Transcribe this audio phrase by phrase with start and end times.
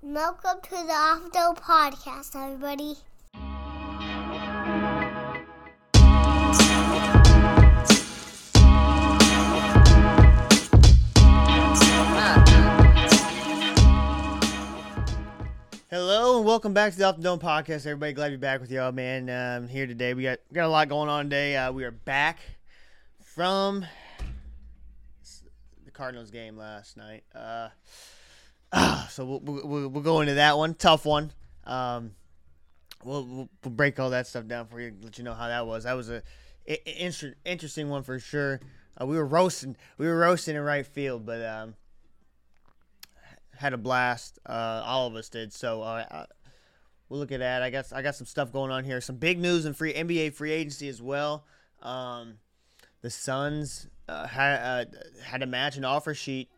[0.00, 2.94] Welcome to the Off the Podcast, everybody.
[15.90, 17.84] Hello and welcome back to the Off the Dome podcast.
[17.84, 19.28] Everybody, glad to be back with y'all, man.
[19.28, 21.56] Um, here today, we got got a lot going on today.
[21.56, 22.38] Uh, we are back
[23.20, 23.84] from
[25.84, 27.24] the Cardinals game last night.
[27.34, 27.70] Uh,
[28.72, 31.32] ah, so we'll, we'll, we'll go into that one, tough one.
[31.64, 32.12] Um,
[33.04, 35.84] we'll, we'll break all that stuff down for you, let you know how that was.
[35.84, 36.22] That was a
[36.68, 38.60] i- inter- interesting one for sure.
[39.00, 41.74] Uh, we were roasting, we were roasting in right field, but um,
[43.56, 44.38] had a blast.
[44.46, 45.52] Uh, all of us did.
[45.52, 46.26] So uh, uh,
[47.08, 47.62] we'll look at that.
[47.62, 49.00] I got I got some stuff going on here.
[49.00, 51.44] Some big news in free NBA free agency as well.
[51.82, 52.38] Um,
[53.02, 54.84] the Suns uh, had uh,
[55.24, 56.50] had a match and offer sheet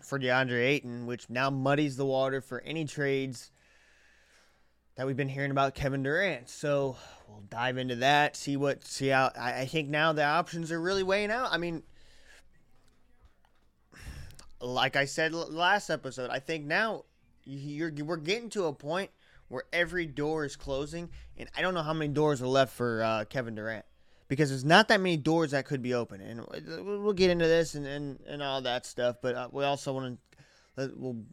[0.00, 3.50] for DeAndre Ayton, which now muddies the water for any trades
[4.96, 6.48] that we've been hearing about Kevin Durant.
[6.48, 6.96] So
[7.28, 8.36] we'll dive into that.
[8.36, 11.48] See what see how I, I think now the options are really weighing out.
[11.52, 11.82] I mean
[14.60, 17.04] like I said last episode, I think now
[17.44, 19.10] you're we're getting to a point
[19.48, 23.02] where every door is closing, and I don't know how many doors are left for
[23.02, 23.86] uh, Kevin Durant
[24.28, 26.46] because there's not that many doors that could be open, and
[26.84, 29.16] we'll get into this and and, and all that stuff.
[29.20, 30.18] But uh, we also want
[30.76, 31.24] to we'll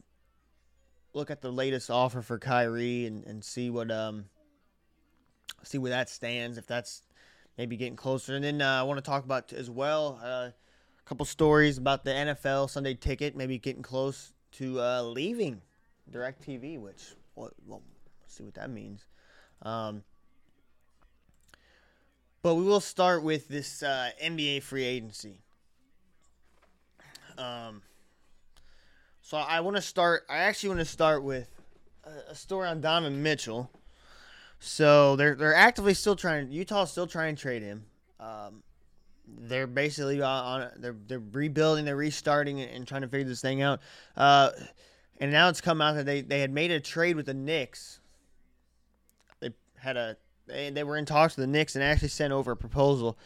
[1.13, 4.25] look at the latest offer for Kyrie and, and see what um
[5.63, 7.03] see where that stands if that's
[7.57, 8.35] maybe getting closer.
[8.35, 10.19] And then uh, I want to talk about as well.
[10.23, 10.49] Uh,
[11.05, 15.61] couple stories about the NFL Sunday ticket, maybe getting close to uh, leaving
[16.11, 17.83] DirecTV, which well, well,
[18.27, 19.05] see what that means.
[19.61, 20.03] Um,
[22.45, 25.39] but we will start with this uh, NBA free agency.
[27.39, 27.81] Um,
[29.19, 30.27] so I want to start.
[30.29, 31.49] I actually want to start with
[32.29, 33.71] a, story on Donovan Mitchell.
[34.59, 36.51] So they're they're actively still trying.
[36.51, 37.85] Utah's still trying to trade him.
[38.19, 38.61] Um,
[39.27, 43.41] they're basically on, on they're they're rebuilding, they're restarting, and, and trying to figure this
[43.41, 43.79] thing out.
[44.15, 44.51] Uh,
[45.19, 48.01] and now it's come out that they, they had made a trade with the Knicks.
[49.39, 49.49] They
[49.79, 52.57] had a they, they were in talks with the Knicks and actually sent over a
[52.57, 53.17] proposal,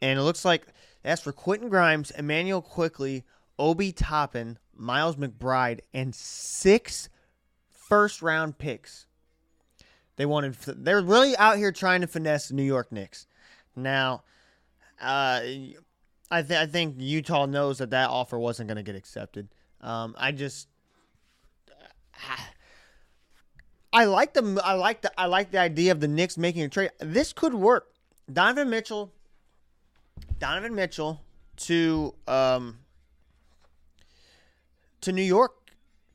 [0.00, 0.66] and it looks like
[1.02, 3.24] that's for Quentin Grimes, Immanuel Quickley,
[3.58, 7.08] Obi Toppin, Miles McBride, and six
[7.70, 9.06] first round picks.
[10.16, 13.26] They wanted they're really out here trying to finesse the New York Knicks.
[13.76, 14.24] Now,
[15.00, 15.40] uh,
[16.30, 19.48] I, th- I think Utah knows that that offer wasn't going to get accepted.
[19.80, 20.68] Um, I just,
[23.92, 26.68] I like the I like the I like the idea of the Knicks making a
[26.68, 26.90] trade.
[26.98, 27.88] This could work.
[28.30, 29.12] Donovan Mitchell,
[30.38, 31.22] Donovan Mitchell
[31.56, 32.78] to um
[35.00, 35.52] to New York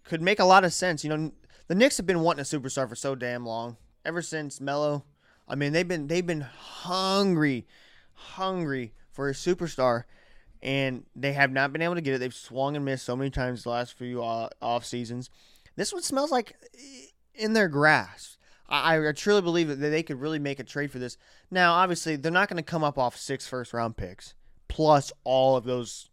[0.04, 1.04] could make a lot of sense.
[1.04, 1.32] You know,
[1.68, 3.78] the Knicks have been wanting a superstar for so damn long.
[4.06, 5.06] Ever since Melo,
[5.48, 7.66] I mean, they've been they've been hungry
[8.14, 10.04] hungry for a superstar,
[10.62, 12.20] and they have not been able to get it.
[12.20, 15.30] They've swung and missed so many times the last few off seasons.
[15.76, 16.56] This one smells like
[17.36, 18.38] in their grasp.
[18.70, 21.18] I, I truly believe that they could really make a trade for this.
[21.52, 24.34] Now, obviously, they're not going to come up off six first round picks
[24.68, 26.10] plus all of those.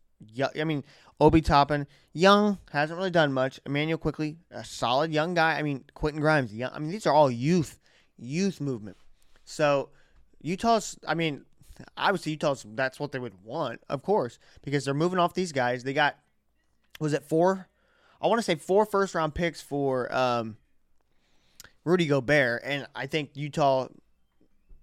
[0.54, 0.84] I mean,
[1.18, 3.60] Obi Toppin, young, hasn't really done much.
[3.64, 5.58] Immanuel Quickley, a solid young guy.
[5.58, 6.70] I mean, Quentin Grimes, young.
[6.74, 7.78] I mean, these are all youth,
[8.18, 8.98] youth movement.
[9.44, 9.90] So
[10.42, 11.44] Utah's, I mean,
[11.96, 15.84] obviously Utah's that's what they would want, of course, because they're moving off these guys.
[15.84, 16.16] They got
[16.98, 17.68] was it four?
[18.20, 20.56] I want to say four first round picks for um,
[21.84, 23.88] Rudy Gobert, and I think Utah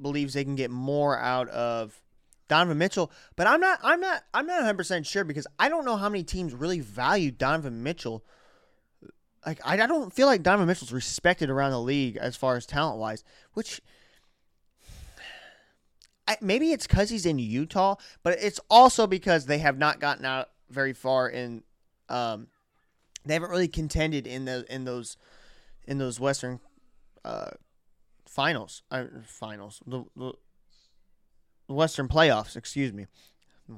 [0.02, 2.00] believes they can get more out of
[2.48, 3.12] Donovan Mitchell.
[3.36, 6.10] But I'm not I'm not I'm not 100 percent sure because I don't know how
[6.10, 8.24] many teams really value Donovan Mitchell.
[9.46, 12.66] Like I, I don't feel like Donovan Mitchell's respected around the league as far as
[12.66, 13.82] talent wise, which
[16.28, 20.26] I, maybe it's because he's in Utah, but it's also because they have not gotten
[20.26, 21.64] out very far in.
[22.10, 22.48] Um,
[23.26, 25.18] they haven't really contended in the in those
[25.86, 26.60] in those Western
[27.28, 27.50] uh,
[28.26, 28.84] finals.
[28.90, 30.34] Uh, finals, the, the
[31.68, 32.56] Western playoffs.
[32.56, 33.08] Excuse me,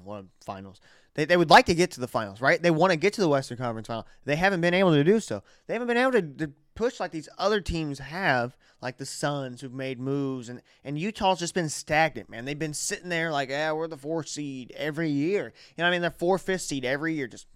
[0.03, 0.79] what finals?
[1.15, 2.61] They, they would like to get to the finals, right?
[2.61, 4.07] They want to get to the Western Conference final.
[4.25, 5.43] They haven't been able to do so.
[5.67, 9.59] They haven't been able to, to push like these other teams have, like the Suns
[9.59, 12.45] who've made moves, and and Utah's just been stagnant, man.
[12.45, 15.51] They've been sitting there like, yeah, we're the fourth seed every year.
[15.75, 17.47] You know, what I mean, they're fourth, fifth seed every year, just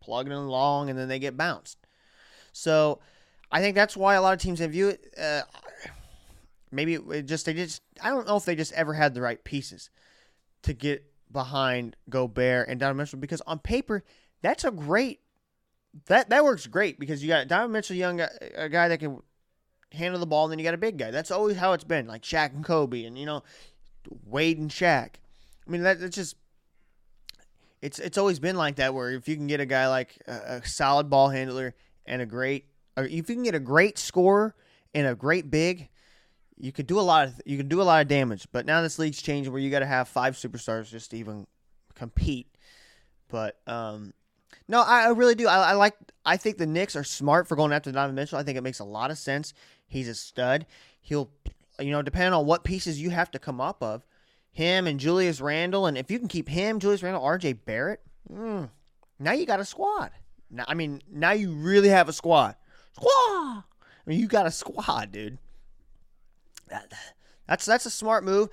[0.00, 1.78] plugging along, and then they get bounced.
[2.52, 2.98] So,
[3.52, 4.96] I think that's why a lot of teams have view.
[5.20, 5.42] Uh,
[6.70, 9.42] maybe it just they just I don't know if they just ever had the right
[9.44, 9.90] pieces
[10.62, 14.02] to get behind Gobert and Donovan Mitchell because on paper
[14.40, 15.20] that's a great
[16.06, 19.20] that that works great because you got Donovan Mitchell, young guy, a guy that can
[19.92, 21.10] handle the ball, and then you got a big guy.
[21.10, 23.42] That's always how it's been, like Shaq and Kobe, and you know
[24.26, 25.10] Wade and Shaq.
[25.66, 26.36] I mean, that it's just
[27.80, 28.94] it's it's always been like that.
[28.94, 31.74] Where if you can get a guy like a, a solid ball handler
[32.06, 32.66] and a great,
[32.96, 34.54] if you can get a great scorer
[34.94, 35.88] and a great big,
[36.58, 38.46] you could do a lot of you can do a lot of damage.
[38.52, 41.46] But now this league's changing where you got to have five superstars just to even
[41.94, 42.46] compete.
[43.28, 44.12] But um,
[44.68, 45.48] no, I, I really do.
[45.48, 45.94] I, I, like.
[46.24, 48.38] I think the Knicks are smart for going after Donovan Mitchell.
[48.38, 49.54] I think it makes a lot of sense.
[49.86, 50.66] He's a stud.
[51.00, 51.30] He'll,
[51.80, 54.06] you know, depending on what pieces you have to come up of,
[54.52, 57.54] him and Julius Randle, and if you can keep him, Julius Randle, R.J.
[57.54, 58.00] Barrett,
[58.30, 58.70] mm,
[59.18, 60.10] now you got a squad.
[60.50, 62.54] Now, I mean, now you really have a squad.
[62.94, 63.10] Squad.
[63.10, 63.64] I
[64.06, 65.38] mean, you got a squad, dude.
[66.68, 66.92] That,
[67.46, 68.48] that's that's a smart move.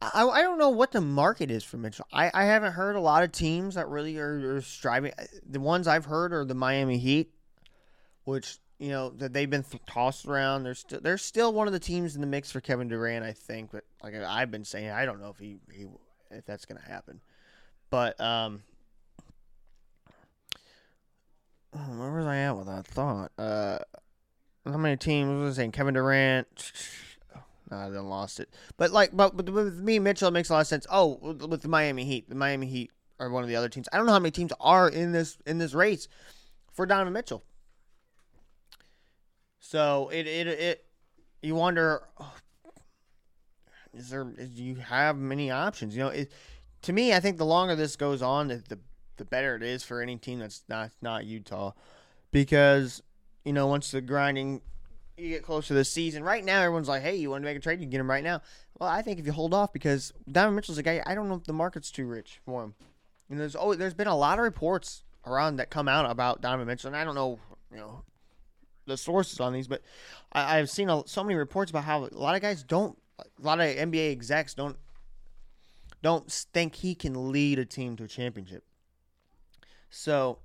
[0.00, 2.06] I, I don't know what the market is for Mitchell.
[2.12, 5.12] I, I haven't heard a lot of teams that really are, are striving.
[5.48, 7.32] The ones I've heard are the Miami Heat,
[8.24, 10.64] which you know that they've been th- tossed around.
[10.64, 13.32] They're still they're still one of the teams in the mix for Kevin Durant, I
[13.32, 13.70] think.
[13.70, 15.86] But like I've been saying, I don't know if he, he
[16.30, 17.20] if that's gonna happen.
[17.88, 18.62] But um,
[21.76, 23.32] where was I at with that thought?
[23.38, 23.78] Uh,
[24.64, 25.72] how many teams was I saying?
[25.72, 26.72] Kevin Durant.
[27.68, 28.48] No, I then lost it.
[28.76, 30.86] But like, but, but with me, Mitchell, it makes a lot of sense.
[30.88, 33.88] Oh, with the Miami Heat, the Miami Heat are one of the other teams.
[33.92, 36.06] I don't know how many teams are in this in this race
[36.72, 37.42] for Donovan Mitchell.
[39.58, 40.86] So it it it
[41.42, 42.34] you wonder, oh,
[43.94, 44.22] is there?
[44.22, 45.96] Do you have many options?
[45.96, 46.30] You know, it,
[46.82, 48.78] to me, I think the longer this goes on, the, the
[49.16, 51.72] the better it is for any team that's not not Utah,
[52.30, 53.02] because
[53.44, 54.60] you know once the grinding
[55.16, 56.22] you get closer to the season.
[56.22, 57.80] Right now, everyone's like, "Hey, you want to make a trade?
[57.80, 58.42] You can get him right now."
[58.78, 61.36] Well, I think if you hold off, because Donovan Mitchell's a guy, I don't know
[61.36, 62.74] if the market's too rich for him.
[63.30, 66.66] And there's oh, there's been a lot of reports around that come out about Donovan
[66.66, 67.38] Mitchell, and I don't know,
[67.70, 68.02] you know,
[68.86, 69.82] the sources on these, but
[70.32, 73.24] I, have seen a, so many reports about how a lot of guys don't, a
[73.40, 74.76] lot of NBA execs don't,
[76.02, 78.64] don't think he can lead a team to a championship.
[79.90, 80.38] So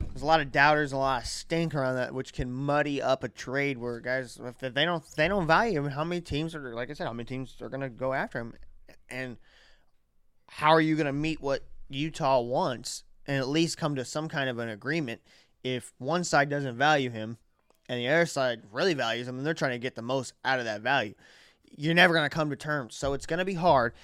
[0.00, 3.24] there's a lot of doubters, a lot of stink around that, which can muddy up
[3.24, 6.74] a trade where guys, if they don't, they don't value him, how many teams are,
[6.74, 8.54] like I said, how many teams are going to go after him,
[9.08, 9.36] and
[10.48, 14.28] how are you going to meet what Utah wants and at least come to some
[14.28, 15.20] kind of an agreement
[15.62, 17.38] if one side doesn't value him
[17.88, 20.58] and the other side really values him and they're trying to get the most out
[20.58, 21.14] of that value.
[21.76, 22.94] You're never going to come to terms.
[22.94, 23.94] So it's going to be hard,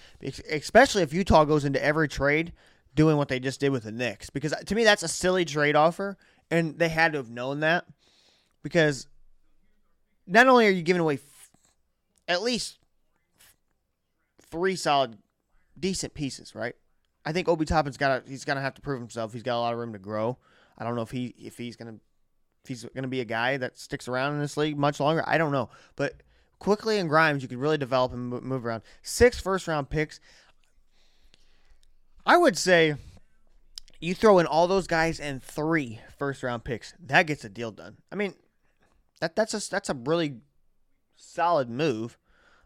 [0.51, 2.53] especially if Utah goes into every trade
[2.95, 5.45] doing what they just did with the Knicks because uh, to me that's a silly
[5.45, 6.17] trade offer
[6.51, 7.87] and they had to have known that
[8.63, 9.07] because
[10.27, 11.51] not only are you giving away f-
[12.29, 12.79] at least
[14.51, 15.19] three solid
[15.79, 16.75] decent pieces, right?
[17.25, 19.33] I think Obi Toppin's got he's gonna have to prove himself.
[19.33, 20.39] He's got a lot of room to grow.
[20.79, 21.97] I don't know if he if he's gonna
[22.65, 25.23] if he's gonna be a guy that sticks around in this league much longer.
[25.27, 26.23] I don't know, but
[26.59, 28.83] Quickley and Grimes you could really develop and move around.
[29.03, 30.21] Six first round picks.
[32.27, 32.95] I would say
[34.01, 36.95] you throw in all those guys and three first round picks.
[37.05, 37.99] That gets a deal done.
[38.11, 38.35] I mean,
[39.21, 40.37] that that's a that's a really
[41.17, 42.19] solid move.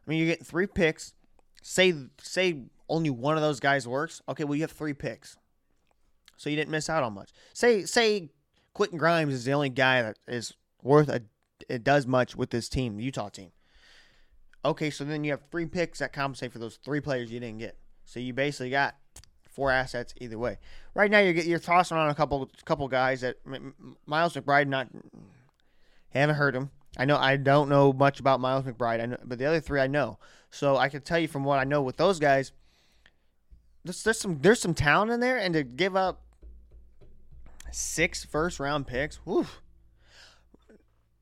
[0.07, 1.15] I mean, you get three picks.
[1.63, 4.23] Say say only one of those guys works.
[4.29, 5.37] Okay, well you have three picks,
[6.37, 7.31] so you didn't miss out on much.
[7.53, 8.31] Say say
[8.75, 11.23] Quentin Grimes is the only guy that is worth a
[11.69, 13.51] it does much with this team, Utah team.
[14.65, 17.59] Okay, so then you have three picks that compensate for those three players you didn't
[17.59, 17.77] get.
[18.05, 18.95] So you basically got
[19.55, 20.59] four assets either way.
[20.95, 23.37] Right now, you're you're tossing on a couple couple guys that
[24.07, 24.89] Miles McBride not
[26.11, 26.71] haven't heard him.
[26.97, 29.81] I know I don't know much about Miles McBride, I know, but the other three
[29.81, 30.19] I know.
[30.51, 32.53] So I can tell you from what I know with those guys,
[33.85, 36.23] there's, there's some there's some talent in there, and to give up
[37.71, 39.19] six first round picks.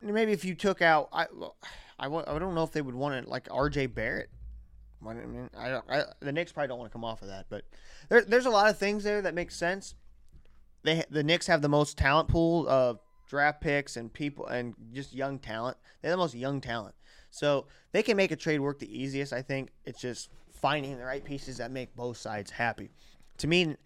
[0.02, 1.26] Maybe if you took out, I,
[1.98, 3.86] I, I don't know if they would want it like R.J.
[3.86, 4.30] Barrett
[5.06, 7.64] I mean, I, I, the Knicks probably don't want to come off of that, but
[8.09, 9.94] there, there's a lot of things there that make sense.
[10.82, 15.14] They the Knicks have the most talent pool of draft picks and people and just
[15.14, 15.76] young talent.
[16.00, 16.94] They have the most young talent,
[17.30, 19.32] so they can make a trade work the easiest.
[19.32, 22.90] I think it's just finding the right pieces that make both sides happy.
[23.38, 23.76] To me,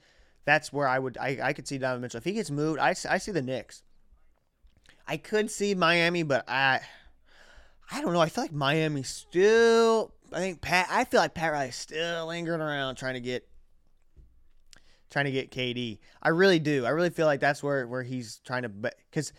[0.45, 2.79] that's where I would I, I could see Donovan Mitchell if he gets moved.
[2.79, 3.83] I, I see the Knicks.
[5.07, 6.81] I could see Miami, but I
[7.91, 8.21] I don't know.
[8.21, 10.89] I feel like Miami still I think Pat.
[10.91, 13.49] I feel like Pat Riley's still lingering around trying to get
[15.11, 15.99] trying to get KD.
[16.23, 16.85] I really do.
[16.85, 19.33] I really feel like that's where where he's trying to because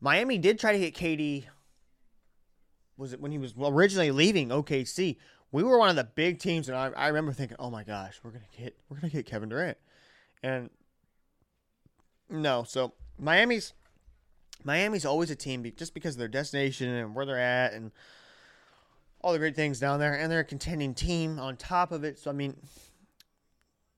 [0.00, 1.44] Miami did try to get KD.
[2.96, 5.16] Was it when he was originally leaving OKC?
[5.50, 8.20] We were one of the big teams, and I, I remember thinking, "Oh my gosh,
[8.22, 9.78] we're gonna get we're gonna get Kevin Durant,"
[10.42, 10.70] and
[12.30, 12.64] no.
[12.64, 13.74] So Miami's
[14.64, 17.92] Miami's always a team just because of their destination and where they're at and
[19.22, 22.18] all the great things down there, and they're a contending team on top of it.
[22.18, 22.56] So I mean,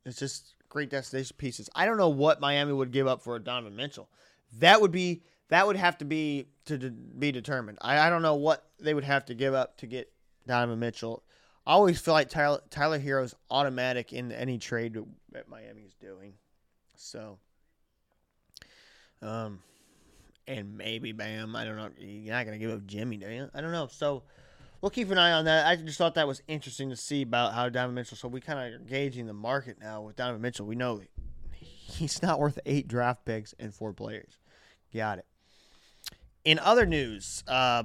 [0.05, 1.71] it's just great destination pieces.
[1.75, 4.09] I don't know what Miami would give up for a Donovan Mitchell.
[4.59, 7.79] That would be that would have to be to de- be determined.
[7.81, 10.13] I, I don't know what they would have to give up to get
[10.47, 11.23] Donovan Mitchell.
[11.67, 14.99] I always feel like Tyler, Tyler Herro's automatic in any trade
[15.33, 16.35] that Miami's doing.
[16.97, 17.39] So,
[19.23, 19.61] um,
[20.47, 21.57] and maybe Bam.
[21.57, 21.89] I don't know.
[21.99, 23.49] You're not gonna give up Jimmy, do you?
[23.55, 23.87] I don't know.
[23.87, 24.25] So
[24.85, 25.67] we'll keep an eye on that.
[25.67, 28.19] I just thought that was interesting to see about how Donovan Mitchell.
[28.19, 30.67] So we kind of are gauging the market now with Donovan Mitchell.
[30.67, 31.01] We know
[31.55, 34.37] he's not worth eight draft picks and four players.
[34.93, 35.27] Got it.
[36.45, 37.85] In other news, uh,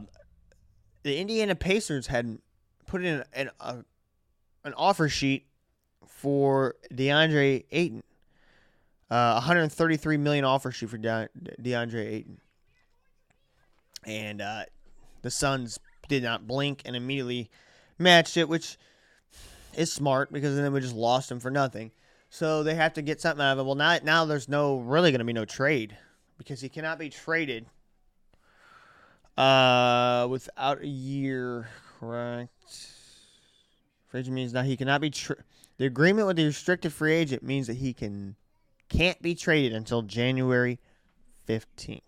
[1.03, 2.37] the Indiana Pacers had
[2.85, 3.77] put in an a,
[4.65, 5.47] an offer sheet
[6.05, 8.03] for DeAndre Ayton.
[9.09, 11.29] Uh, 133 million offer sheet for De-
[11.61, 12.41] DeAndre Ayton,
[14.05, 14.63] and uh,
[15.21, 15.79] the Suns
[16.09, 17.49] did not blink and immediately
[17.97, 18.77] matched it, which
[19.77, 21.91] is smart because then we just lost him for nothing.
[22.29, 23.65] So they have to get something out of it.
[23.65, 25.97] Well, now now there's no really going to be no trade
[26.37, 27.65] because he cannot be traded
[29.37, 31.69] uh, without a year.
[31.99, 32.51] Correct.
[34.07, 35.09] Free agent means now he cannot be.
[35.09, 35.37] Tra-
[35.77, 38.35] the agreement with the restricted free agent means that he can
[38.89, 40.79] can't be traded until January
[41.47, 42.01] 15th.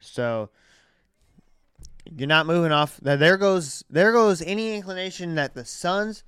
[0.00, 0.50] So
[2.16, 2.98] you're not moving off.
[3.02, 6.24] That there goes there goes any inclination that the Suns,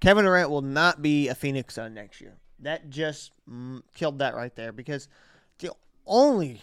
[0.00, 2.38] Kevin Durant will not be a Phoenix Sun next year.
[2.60, 5.08] That just mm, killed that right there because
[5.58, 5.72] the
[6.06, 6.60] only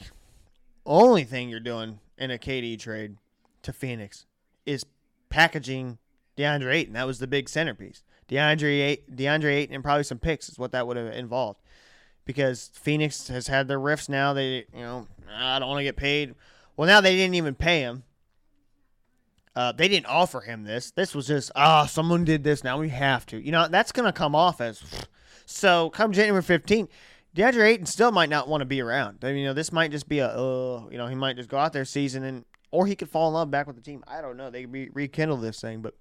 [0.85, 3.17] only thing you're doing in a KD trade
[3.63, 4.25] to Phoenix
[4.65, 4.85] is
[5.29, 5.97] packaging
[6.37, 6.93] DeAndre Ayton.
[6.93, 8.03] That was the big centerpiece.
[8.27, 11.59] DeAndre DeAndre Ayton and probably some picks is what that would have involved.
[12.25, 14.33] Because Phoenix has had their rifts now.
[14.33, 16.35] They you know I don't want to get paid.
[16.77, 18.03] Well, now they didn't even pay him.
[19.59, 20.91] Uh, they didn't offer him this.
[20.91, 22.63] This was just ah, oh, someone did this.
[22.63, 23.37] Now we have to.
[23.37, 24.81] You know that's gonna come off as.
[25.45, 26.87] So come January 15th,
[27.35, 29.17] DeAndre Ayton still might not want to be around.
[29.21, 31.49] I mean, you know, this might just be a, uh, you know, he might just
[31.49, 34.01] go out there season and, or he could fall in love back with the team.
[34.07, 34.49] I don't know.
[34.49, 35.95] They could re- rekindle this thing, but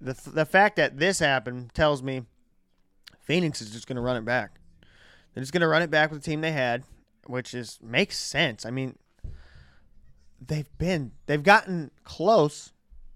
[0.00, 2.24] the the fact that this happened tells me
[3.20, 4.58] Phoenix is just going to run it back.
[5.34, 6.82] They're just going to run it back with the team they had,
[7.26, 8.66] which is makes sense.
[8.66, 8.96] I mean,
[10.40, 12.72] they've been they've gotten close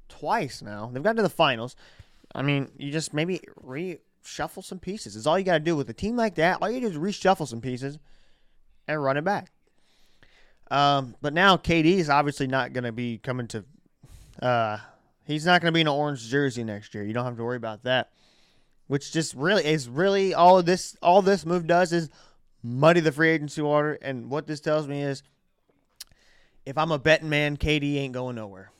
[0.09, 0.90] twice now.
[0.93, 1.76] They've gotten to the finals.
[2.35, 5.16] I mean, you just maybe reshuffle some pieces.
[5.16, 6.59] Is all you got to do with a team like that.
[6.61, 7.99] All you do is reshuffle some pieces
[8.88, 9.50] and run it back.
[10.71, 13.64] Um, but now KD is obviously not going to be coming to.
[14.40, 14.78] Uh,
[15.25, 17.04] he's not going to be in an orange jersey next year.
[17.04, 18.11] You don't have to worry about that.
[18.87, 20.97] Which just really is really all this.
[21.02, 22.11] All this move does is
[22.62, 23.95] muddy the free agency water.
[24.02, 25.23] And what this tells me is,
[26.66, 28.71] if I'm a betting man, KD ain't going nowhere.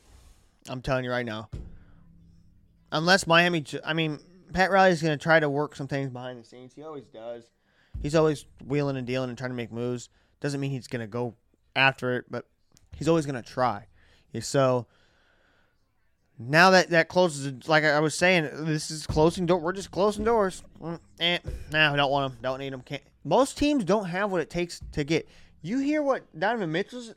[0.69, 1.51] I'm telling you right now.
[2.93, 4.21] Unless Miami, I mean,
[4.53, 6.73] Pat Riley's going to try to work some things behind the scenes.
[6.75, 7.51] He always does.
[8.01, 10.09] He's always wheeling and dealing and trying to make moves.
[10.41, 11.35] Doesn't mean he's going to go
[11.75, 12.47] after it, but
[12.97, 13.87] he's always going to try.
[14.41, 14.87] So
[16.39, 19.59] now that that closes, like I was saying, this is closing door.
[19.59, 20.63] We're just closing doors.
[20.83, 21.39] Mm, eh,
[21.71, 22.43] nah, don't want them.
[22.43, 22.81] Don't need them.
[22.83, 23.03] Can't.
[23.25, 25.29] Most teams don't have what it takes to get.
[25.63, 27.15] You hear what Donovan Mitchell's.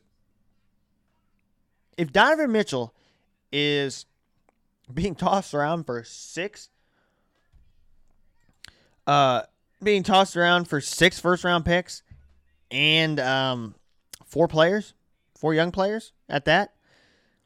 [1.98, 2.94] If Donovan Mitchell
[3.52, 4.06] is
[4.92, 6.70] being tossed around for six,
[9.06, 9.42] uh,
[9.82, 12.02] being tossed around for six first round picks,
[12.70, 13.74] and um,
[14.24, 14.94] four players,
[15.36, 16.74] four young players at that.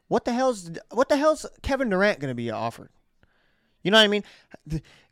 [0.07, 2.89] What the hell's what the hell's Kevin Durant going to be offered?
[3.81, 4.23] You know what I mean?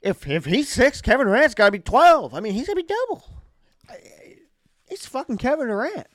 [0.01, 2.33] If if he's six, Kevin Durant's got to be twelve.
[2.33, 3.25] I mean, he's gonna be double.
[4.87, 6.07] It's fucking Kevin Durant.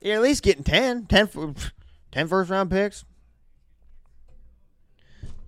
[0.00, 1.54] You're at least getting 10, 10,
[2.12, 3.04] 10 first round picks.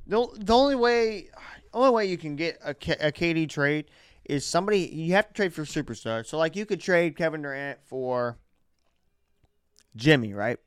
[0.07, 1.29] The, the only way
[1.75, 3.87] only way you can get a, a KD trade
[4.25, 6.27] is somebody you have to trade for superstars.
[6.27, 8.39] So like you could trade Kevin Durant for
[9.97, 10.59] Jimmy, right?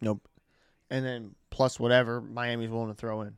[0.00, 0.26] Nope.
[0.90, 3.36] And then plus whatever Miami's willing to throw in.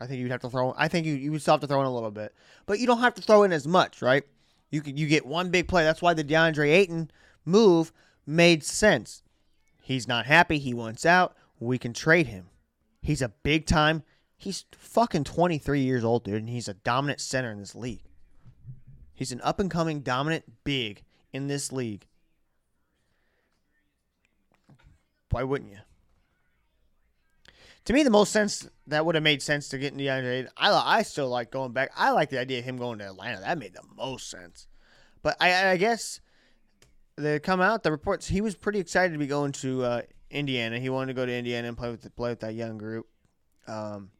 [0.00, 0.74] I think you'd have to throw.
[0.76, 2.34] I think you you would still have to throw in a little bit,
[2.66, 4.22] but you don't have to throw in as much, right?
[4.70, 5.82] You could you get one big play.
[5.82, 7.10] That's why the DeAndre Ayton
[7.44, 7.92] move
[8.26, 9.22] made sense.
[9.88, 10.58] He's not happy.
[10.58, 11.34] He wants out.
[11.58, 12.50] We can trade him.
[13.00, 14.02] He's a big time.
[14.36, 18.02] He's fucking 23 years old, dude, and he's a dominant center in this league.
[19.14, 22.06] He's an up and coming dominant big in this league.
[25.30, 25.78] Why wouldn't you?
[27.86, 30.48] To me, the most sense that would have made sense to get in DeAndre.
[30.54, 31.92] I I still like going back.
[31.96, 33.40] I like the idea of him going to Atlanta.
[33.40, 34.66] That made the most sense.
[35.22, 36.20] But I, I guess
[37.18, 38.28] they come out the reports.
[38.28, 40.78] He was pretty excited to be going to uh, Indiana.
[40.78, 43.06] He wanted to go to Indiana and play with play with that young group.
[43.66, 44.10] Um,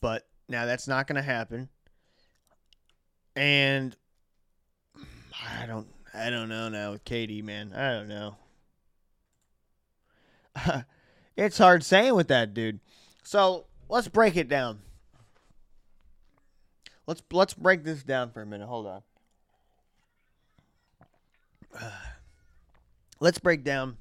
[0.00, 1.68] but now that's not going to happen.
[3.36, 3.96] And
[5.60, 7.72] I don't I don't know now with KD, man.
[7.74, 8.36] I don't know.
[11.36, 12.80] it's hard saying with that dude.
[13.22, 14.80] So let's break it down.
[17.06, 18.66] Let's let's break this down for a minute.
[18.66, 19.02] Hold on.
[23.20, 23.96] let's break down.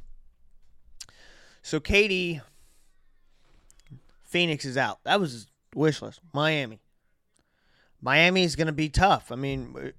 [1.61, 2.41] So KD,
[4.23, 4.99] Phoenix is out.
[5.03, 6.19] That was wish list.
[6.33, 6.79] Miami.
[8.01, 9.31] Miami is going to be tough.
[9.31, 9.93] I mean,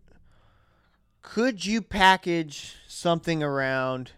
[1.22, 4.12] could you package something around?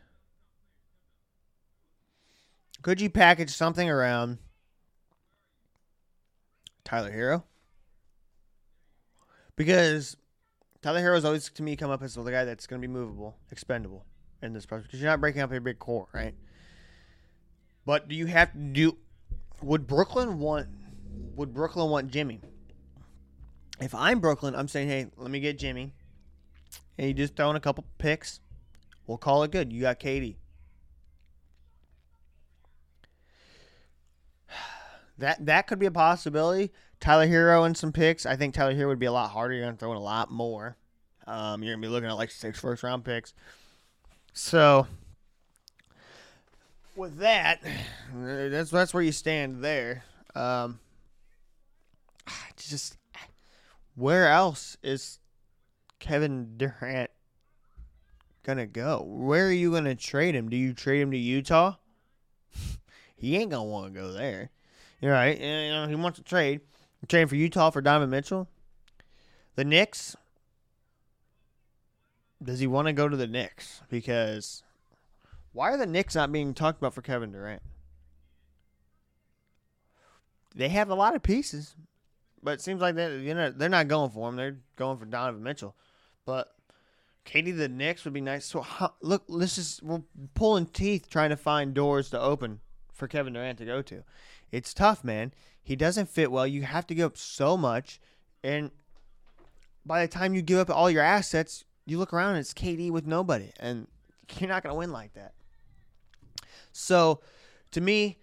[2.82, 4.38] Could you package something around
[6.84, 7.44] Tyler Herro?
[9.56, 10.16] Because
[10.84, 12.92] Tyler Herro is always to me come up as the guy that's going to be
[12.92, 14.04] movable, expendable
[14.42, 16.34] in this process because you're not breaking up a big core, right?
[17.86, 18.98] But do you have to do?
[19.62, 20.68] Would Brooklyn want?
[21.36, 22.42] Would Brooklyn want Jimmy?
[23.80, 25.94] If I'm Brooklyn, I'm saying, hey, let me get Jimmy,
[26.98, 28.40] and you just throw in a couple picks.
[29.06, 29.72] We'll call it good.
[29.72, 30.36] You got KD.
[35.16, 36.72] That that could be a possibility.
[37.04, 38.24] Tyler Herro and some picks.
[38.24, 39.52] I think Tyler Herro would be a lot harder.
[39.52, 40.74] You're gonna throw in a lot more.
[41.26, 43.34] Um, you're gonna be looking at like six first round picks.
[44.32, 44.86] So
[46.96, 47.60] with that,
[48.14, 50.02] that's that's where you stand there.
[50.34, 50.80] Um,
[52.56, 52.96] just
[53.96, 55.18] where else is
[55.98, 57.10] Kevin Durant
[58.44, 59.02] gonna go?
[59.06, 60.48] Where are you gonna trade him?
[60.48, 61.74] Do you trade him to Utah?
[63.14, 64.48] he ain't gonna want to go there.
[65.02, 65.38] You're right.
[65.38, 66.62] You know, he wants to trade.
[67.08, 68.48] Trading for Utah for Donovan Mitchell.
[69.56, 70.16] The Knicks.
[72.42, 73.82] Does he want to go to the Knicks?
[73.88, 74.62] Because
[75.52, 77.62] why are the Knicks not being talked about for Kevin Durant?
[80.54, 81.74] They have a lot of pieces,
[82.42, 84.36] but it seems like they you know they're not going for him.
[84.36, 85.74] They're going for Donovan Mitchell.
[86.24, 86.54] But
[87.26, 88.46] KD the Knicks would be nice.
[88.46, 88.64] So
[89.00, 90.02] look, this is we're
[90.34, 92.60] pulling teeth trying to find doors to open
[92.92, 94.04] for Kevin Durant to go to.
[94.54, 95.34] It's tough, man.
[95.60, 96.46] He doesn't fit well.
[96.46, 97.98] You have to give up so much,
[98.44, 98.70] and
[99.84, 102.92] by the time you give up all your assets, you look around and it's KD
[102.92, 103.88] with nobody, and
[104.38, 105.32] you're not gonna win like that.
[106.70, 107.20] So,
[107.72, 108.18] to me,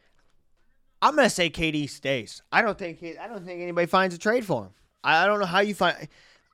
[1.01, 2.41] I'm gonna say KD stays.
[2.49, 4.71] I don't think I don't think anybody finds a trade for him.
[5.03, 6.07] I don't know how you find.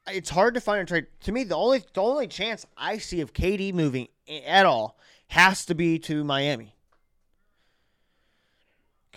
[0.07, 1.05] It's hard to find a trade.
[1.21, 4.07] To me, the only the only chance I see of KD moving
[4.47, 6.76] at all has to be to Miami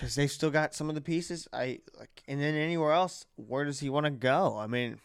[0.01, 1.47] because they've still got some of the pieces.
[1.53, 4.57] I like, and then anywhere else, where does he want to go?
[4.59, 4.99] I mean,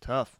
[0.00, 0.34] tough,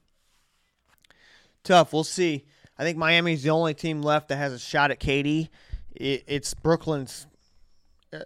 [1.62, 1.92] tough.
[1.92, 2.46] We'll see.
[2.79, 5.50] I think Miami's the only team left that has a shot at KD.
[5.94, 7.26] It, it's Brooklyn's.
[8.11, 8.20] Uh,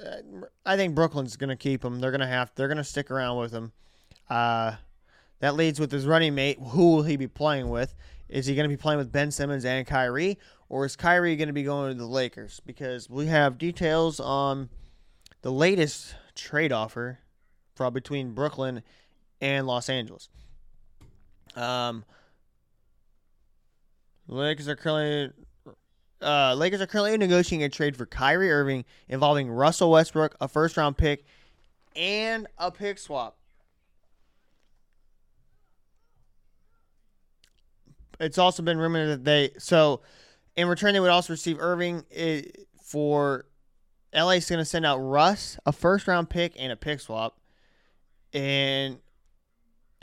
[0.64, 1.98] I think Brooklyn's going to keep him.
[1.98, 2.53] They're going to have.
[2.55, 3.72] They're going to stick around with him.
[4.31, 4.77] Uh,
[5.40, 6.59] that leads with his running mate.
[6.68, 7.96] Who will he be playing with?
[8.28, 11.48] Is he going to be playing with Ben Simmons and Kyrie, or is Kyrie going
[11.48, 12.60] to be going to the Lakers?
[12.64, 14.70] Because we have details on
[15.42, 17.18] the latest trade offer
[17.74, 18.82] from between Brooklyn
[19.40, 20.28] and Los Angeles.
[21.54, 22.04] Um,
[24.26, 25.32] Lakers are currently
[26.22, 30.76] uh, Lakers are currently negotiating a trade for Kyrie Irving involving Russell Westbrook, a first
[30.76, 31.24] round pick,
[31.94, 33.37] and a pick swap.
[38.20, 40.03] It's also been rumored that they so
[40.57, 42.42] in return they would also receive Irving eh,
[42.83, 43.46] for
[44.14, 47.40] LA's going to send out Russ, a first round pick, and a pick swap,
[48.33, 48.98] and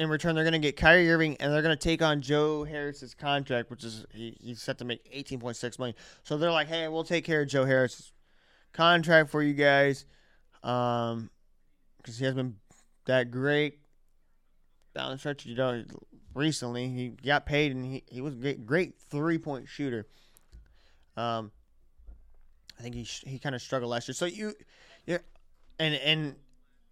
[0.02, 2.64] in return, they're going to get Kyrie Irving and they're going to take on Joe
[2.64, 5.96] Harris's contract, which is he, he's set to make eighteen point six million.
[6.24, 8.12] So they're like, hey, we'll take care of Joe Harris's
[8.74, 10.06] contract for you guys,
[10.64, 11.30] um,
[11.98, 12.56] because he has been
[13.06, 13.80] that great
[14.96, 15.46] down the stretch.
[15.46, 15.84] You know,
[16.34, 20.08] recently he got paid and he, he was a great, great three point shooter.
[21.18, 21.52] Um,
[22.80, 24.16] I think he he kind of struggled last year.
[24.16, 24.54] So you,
[25.06, 25.20] yeah,
[25.80, 26.36] and and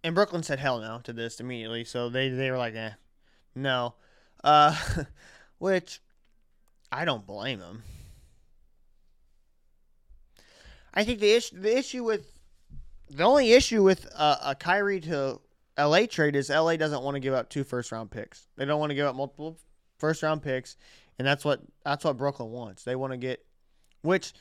[0.04, 1.84] and Brooklyn said hell no to this immediately.
[1.84, 2.92] So they they were like, eh,
[3.54, 3.94] no,
[4.44, 4.76] uh,
[5.58, 6.00] which
[6.92, 7.82] I don't blame them.
[10.92, 12.32] I think the issue the issue with
[13.08, 15.40] the only issue with uh, a Kyrie to
[15.80, 18.48] LA trade is LA doesn't want to give up two first round picks.
[18.56, 19.58] They don't want to give up multiple
[19.98, 20.76] first round picks,
[21.18, 22.84] and that's what that's what Brooklyn wants.
[22.84, 23.44] They want to get,
[24.02, 24.32] which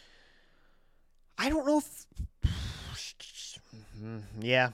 [1.37, 2.05] I don't know if,
[4.41, 4.71] yeah,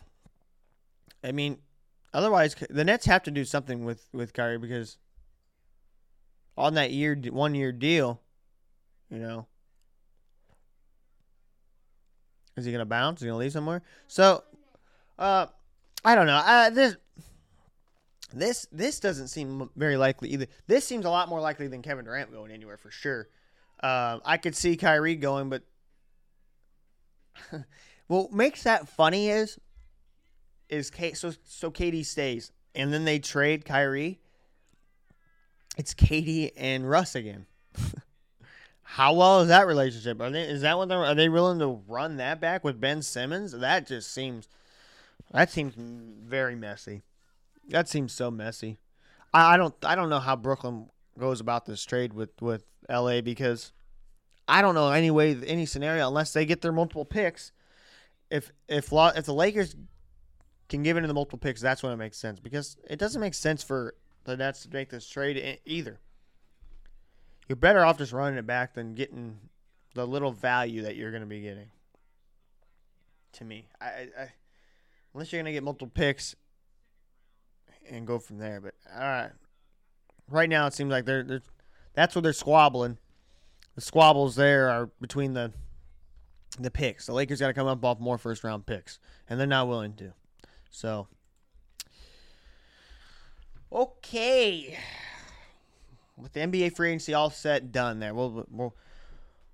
[1.24, 1.58] I mean,
[2.14, 4.98] otherwise the Nets have to do something with with Kyrie because
[6.58, 8.22] on that year one year deal.
[9.10, 9.48] You know,
[12.58, 13.20] is he gonna bounce?
[13.20, 13.84] Is he gonna leave somewhere?
[14.08, 14.44] So,
[15.20, 15.48] uh,
[16.06, 16.36] I don't know.
[16.36, 16.96] Uh, this
[18.32, 20.46] this this doesn't seem very likely either.
[20.68, 23.28] This seems a lot more likely than Kevin Durant going anywhere for sure.
[23.82, 25.64] Uh, I could see Kyrie going, but
[28.08, 29.60] what makes that funny is
[30.70, 34.20] is so so KD stays and then they trade Kyrie.
[35.78, 37.48] It's KD and Russ again.
[38.84, 40.22] How well is that relationship?
[40.22, 43.02] Are they is that what they're are they willing to run that back with Ben
[43.02, 43.54] Simmons?
[43.54, 44.48] That just seems
[45.32, 47.04] that seems very messy.
[47.70, 48.80] That seems so messy.
[49.34, 53.22] I, I don't I don't know how Brooklyn goes about this trade with with LA
[53.22, 53.74] because
[54.48, 57.52] I don't know any way any scenario unless they get their multiple picks.
[58.30, 59.76] If if if the Lakers
[60.70, 63.34] can give into the multiple picks, that's when it makes sense because it doesn't make
[63.34, 66.00] sense for the Nets to make this trade either.
[67.48, 69.38] You're better off just running it back than getting
[69.94, 71.70] the little value that you're going to be getting.
[73.34, 74.32] To me, I, I
[75.16, 76.36] unless you're going to get multiple picks
[77.90, 78.60] and go from there.
[78.60, 79.32] But all right,
[80.30, 81.42] right now it seems like they're, they're
[81.94, 82.98] that's what they're squabbling.
[83.76, 85.54] The squabbles there are between the
[86.60, 87.06] the picks.
[87.06, 89.00] The Lakers got to come up off more first round picks,
[89.30, 90.14] and they're not willing to.
[90.70, 91.08] So,
[93.72, 94.78] okay,
[96.18, 98.76] with the NBA free agency all set done, there we'll we'll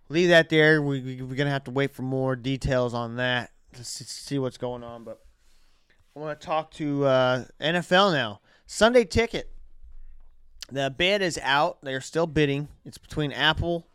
[0.09, 0.81] leave that there.
[0.81, 4.57] We, we we're gonna have to wait for more details on that to see what's
[4.57, 5.03] going on.
[5.03, 5.21] But
[6.15, 8.41] I want to talk to uh, NFL now.
[8.65, 9.49] Sunday ticket.
[10.71, 11.79] The bid is out.
[11.81, 12.67] They're still bidding.
[12.85, 13.85] It's between Apple,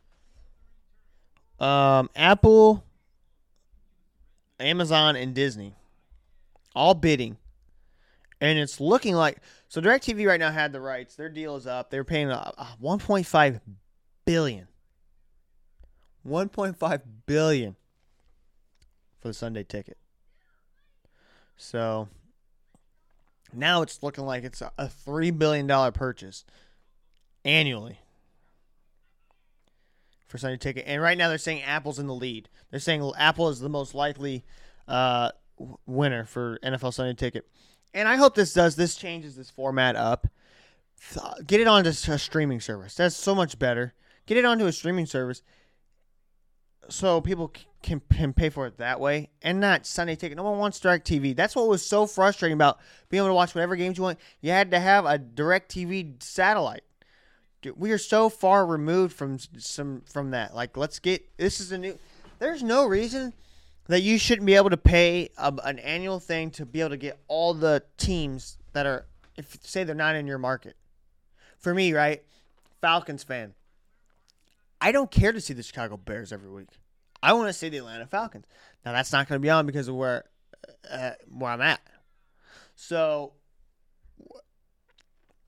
[1.59, 2.85] um, Apple,
[4.61, 5.75] Amazon, and Disney
[6.77, 7.39] all bidding.
[8.41, 11.17] And it's looking like so DirecTV right now had the rights.
[11.17, 11.91] Their deal is up.
[11.91, 13.61] They're paying uh, 1.5
[14.27, 14.69] billion.
[16.29, 17.77] 1.5 billion
[19.19, 19.97] for the Sunday ticket.
[21.57, 22.09] So
[23.53, 26.45] now it's looking like it's a, a $3 billion purchase
[27.45, 28.01] annually
[30.27, 30.85] for Sunday ticket.
[30.87, 32.49] And right now they're saying Apple's in the lead.
[32.71, 34.45] They're saying Apple is the most likely
[34.89, 35.31] uh,
[35.87, 37.47] winner for NFL Sunday Ticket.
[37.95, 40.27] And I hope this does this changes this format up.
[41.47, 42.95] Get it onto a streaming service.
[42.95, 43.95] That's so much better.
[44.27, 45.43] Get it onto a streaming service
[46.89, 50.37] so people can, can pay for it that way and not Sunday ticket.
[50.37, 51.35] No one wants direct TV.
[51.35, 54.19] That's what was so frustrating about being able to watch whatever games you want.
[54.41, 56.83] You had to have a direct TV satellite.
[57.75, 60.55] We are so far removed from some from that.
[60.55, 61.99] Like, let's get this is a new.
[62.39, 63.33] There's no reason
[63.89, 66.97] that you shouldn't be able to pay a, an annual thing to be able to
[66.97, 70.77] get all the teams that are, if say they're not in your market.
[71.59, 72.23] For me, right,
[72.81, 73.55] Falcons fan.
[74.87, 76.69] I don't care to see the Chicago Bears every week.
[77.21, 78.47] I want to see the Atlanta Falcons.
[78.85, 80.23] Now that's not going to be on because of where
[80.89, 81.81] uh, where I'm at.
[82.77, 83.33] So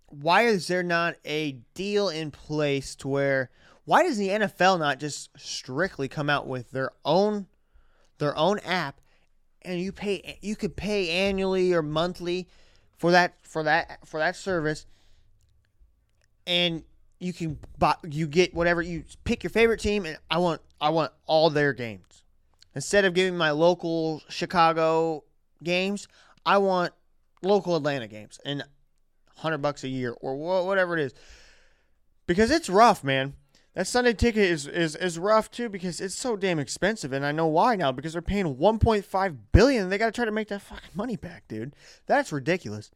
[0.06, 3.50] why is there not a deal in place to where
[3.84, 7.46] why does the NFL not just strictly come out with their own
[8.18, 9.00] their own app,
[9.62, 12.48] and you pay you could pay annually or monthly
[12.96, 14.84] for that for that for that service,
[16.44, 16.82] and
[17.18, 20.90] you can buy you get whatever you pick your favorite team, and I want I
[20.90, 22.24] want all their games
[22.74, 25.24] instead of giving my local Chicago
[25.62, 26.08] games.
[26.46, 26.92] I want
[27.42, 28.64] local Atlanta games and
[29.36, 31.14] hundred bucks a year or whatever it is
[32.26, 33.34] because it's rough, man
[33.78, 37.30] that Sunday ticket is, is is rough too because it's so damn expensive, and I
[37.30, 39.88] know why now because they're paying 1.5 billion.
[39.88, 41.76] They got to try to make that fucking money back, dude.
[42.06, 42.90] That's ridiculous.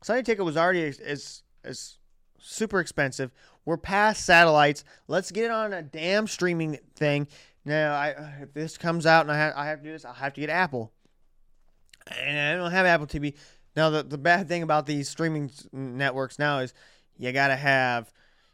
[0.00, 1.97] Sunday ticket was already as, as as
[2.40, 3.30] super expensive.
[3.64, 4.84] We're past satellites.
[5.06, 7.28] Let's get it on a damn streaming thing.
[7.64, 8.08] Now, I
[8.40, 10.40] if this comes out and I have, I have to do this, I'll have to
[10.40, 10.92] get Apple,
[12.18, 13.34] and I don't have Apple TV.
[13.76, 16.72] Now, the the bad thing about these streaming networks now is
[17.18, 18.10] you got to have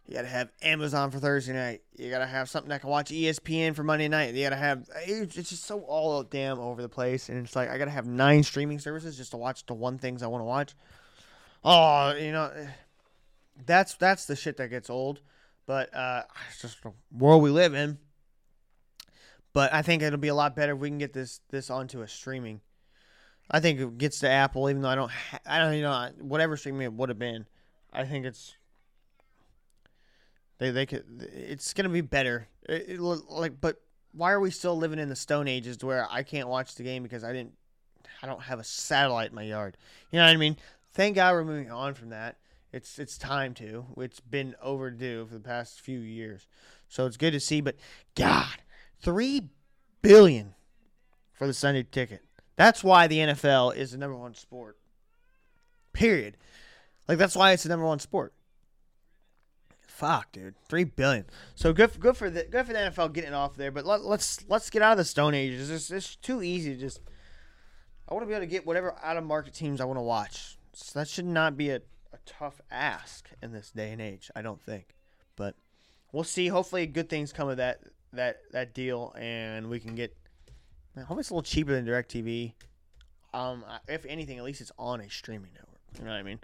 [0.07, 1.83] you gotta have Amazon for Thursday night.
[1.97, 4.35] You gotta have something that can watch ESPN for Monday night.
[4.35, 7.79] You gotta have it's just so all damn over the place, and it's like I
[7.79, 10.75] gotta have nine streaming services just to watch the one things I want to watch.
[11.65, 12.53] Oh, you know,
[13.67, 15.21] that's that's the shit that gets old.
[15.67, 17.99] But uh, it's just the world we live in.
[19.53, 22.03] But I think it'll be a lot better if we can get this this onto
[22.03, 22.61] a streaming.
[23.51, 26.11] I think it gets to Apple, even though I don't, ha- I don't, you know,
[26.19, 27.47] whatever streaming it would have been.
[27.93, 28.57] I think it's
[30.59, 31.05] they they could.
[31.33, 32.49] It's gonna be better.
[32.69, 33.81] It, it, like, but
[34.13, 37.03] why are we still living in the Stone Ages where I can't watch the game
[37.03, 37.53] because I didn't,
[38.23, 39.77] I don't have a satellite in my yard.
[40.11, 40.57] You know what I mean?
[40.93, 42.37] Thank God we're moving on from that.
[42.75, 43.87] It's it's time to.
[43.99, 46.49] It's been overdue for the past few years.
[46.89, 47.61] So it's good to see.
[47.61, 47.77] But
[48.17, 48.57] God,
[49.01, 49.51] three
[50.03, 50.55] billion
[51.33, 52.23] for the Sunday ticket.
[52.57, 54.77] That's why the NFL is the number one sport.
[55.93, 56.37] Period.
[57.07, 58.35] Like that's why it's the number one sport.
[59.87, 61.27] Fuck, dude, three billion.
[61.55, 63.71] So good, good for the good for the NFL getting off there.
[63.71, 65.53] But let, let's let's get out of the Stone Age.
[65.53, 67.01] It's, just, it's too easy to just.
[68.09, 70.03] I want to be able to get whatever out of market teams I want to
[70.03, 70.59] watch.
[70.73, 71.81] So that should not be a
[72.27, 74.31] tough ask in this day and age.
[74.35, 74.97] I don't think,
[75.37, 75.55] but
[76.13, 76.49] we'll see.
[76.49, 77.81] Hopefully, good things come of that
[78.13, 80.17] that that deal, and we can get.
[80.97, 82.53] Hopefully, it's a little cheaper than Directv.
[83.33, 85.81] Um, if anything, at least it's on a streaming network.
[85.99, 86.39] You know what I mean?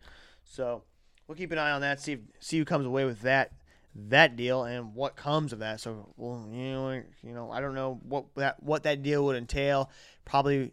[0.45, 0.83] So
[1.27, 2.01] we'll keep an eye on that.
[2.01, 3.53] See if, see who comes away with that
[4.09, 5.81] that deal and what comes of that.
[5.81, 9.37] So well, you know, you know, I don't know what that what that deal would
[9.37, 9.91] entail.
[10.25, 10.73] Probably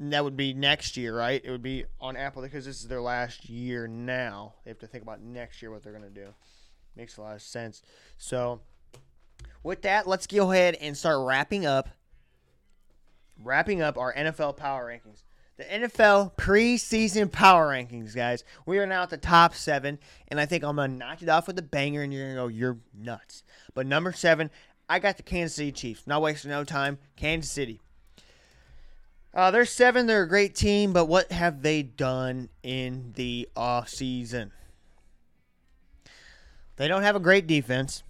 [0.00, 1.40] that would be next year, right?
[1.44, 4.54] It would be on Apple because this is their last year now.
[4.64, 6.28] They have to think about next year what they're going to do.
[6.96, 7.82] Makes a lot of sense.
[8.16, 8.60] So,
[9.62, 11.88] with that, let's go ahead and start wrapping up
[13.42, 15.22] wrapping up our NFL power rankings.
[15.56, 18.44] The NFL preseason power rankings, guys.
[18.66, 21.48] We are now at the top seven, and I think I'm gonna knock it off
[21.48, 23.42] with a banger, and you're gonna go, "You're nuts."
[23.74, 24.50] But number seven,
[24.88, 26.06] I got the Kansas City Chiefs.
[26.06, 26.98] Not wasting no time.
[27.16, 27.80] Kansas City.
[29.34, 30.06] Uh, they're seven.
[30.06, 34.52] They're a great team, but what have they done in the off season?
[36.76, 38.02] They don't have a great defense.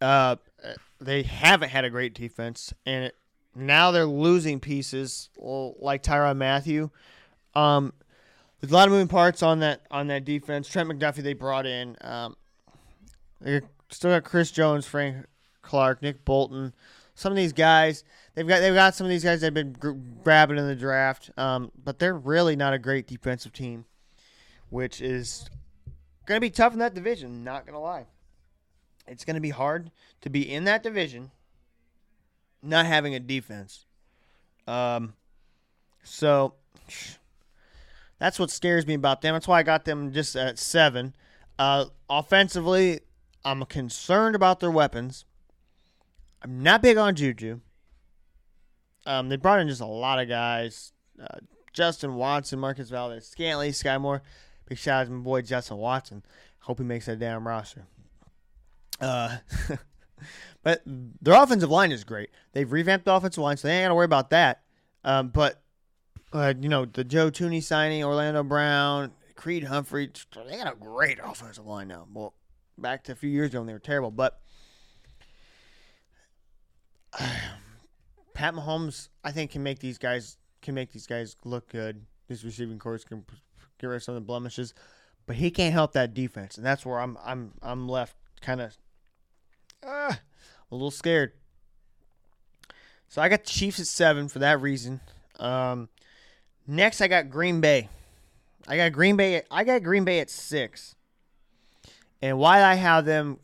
[0.00, 0.36] Uh,
[1.00, 3.16] they haven't had a great defense, and it,
[3.54, 6.90] now they're losing pieces like Tyrann Mathieu.
[7.54, 7.92] Um,
[8.60, 10.68] there's a lot of moving parts on that on that defense.
[10.68, 11.96] Trent McDuffie they brought in.
[12.02, 12.36] Um,
[13.40, 15.26] they still got Chris Jones, Frank
[15.62, 16.74] Clark, Nick Bolton.
[17.14, 19.92] Some of these guys they've got they've got some of these guys they've been gr-
[20.22, 23.84] grabbing in the draft, um, but they're really not a great defensive team,
[24.68, 25.48] which is
[26.26, 27.44] going to be tough in that division.
[27.44, 28.06] Not going to lie,
[29.06, 29.90] it's going to be hard
[30.20, 31.30] to be in that division
[32.62, 33.86] not having a defense.
[34.66, 35.14] Um,
[36.02, 36.54] so
[38.18, 39.34] that's what scares me about them.
[39.34, 41.14] That's why I got them just at seven.
[41.58, 43.00] Uh, offensively,
[43.44, 45.24] I'm concerned about their weapons.
[46.42, 47.60] I'm not big on Juju.
[49.06, 50.92] Um, they brought in just a lot of guys.
[51.20, 51.38] Uh,
[51.72, 54.22] Justin Watson, Marquez Valdes, Scantling, Sky Moore.
[54.66, 56.22] Big shout out to my boy Justin Watson.
[56.60, 57.86] Hope he makes that damn roster.
[59.00, 59.38] Uh,
[60.62, 62.30] But their offensive line is great.
[62.52, 64.62] They've revamped the offensive line, so they ain't got to worry about that.
[65.04, 65.62] Um, but,
[66.32, 70.10] uh, you know, the Joe Thuney signing, Orlando Brown, Creed Humphrey,
[70.46, 72.06] they got a great offensive line now.
[72.12, 72.34] Well,
[72.76, 74.10] back to a few years ago when they were terrible.
[74.10, 74.38] But
[78.34, 82.04] Pat Mahomes, I think, can make these guys can make these guys look good.
[82.28, 83.24] His receiving course can
[83.78, 84.74] get rid of some of the blemishes,
[85.26, 88.76] but he can't help that defense, and that's where I'm I'm I'm left kind of.
[89.82, 90.14] Uh,
[90.70, 91.32] a little scared.
[93.08, 95.00] So I got the Chiefs at seven for that reason.
[95.38, 95.88] Um,
[96.66, 97.88] next, I got Green Bay.
[98.68, 99.42] I got Green Bay.
[99.50, 100.94] I got Green Bay at six.
[102.22, 103.40] And why I have them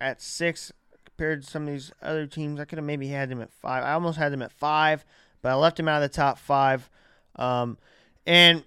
[0.00, 0.72] at six
[1.16, 3.84] compared to some of these other teams, I could have maybe had them at five.
[3.84, 5.04] I almost had them at five,
[5.42, 6.90] but I left them out of the top five.
[7.36, 7.78] Um,
[8.26, 8.64] and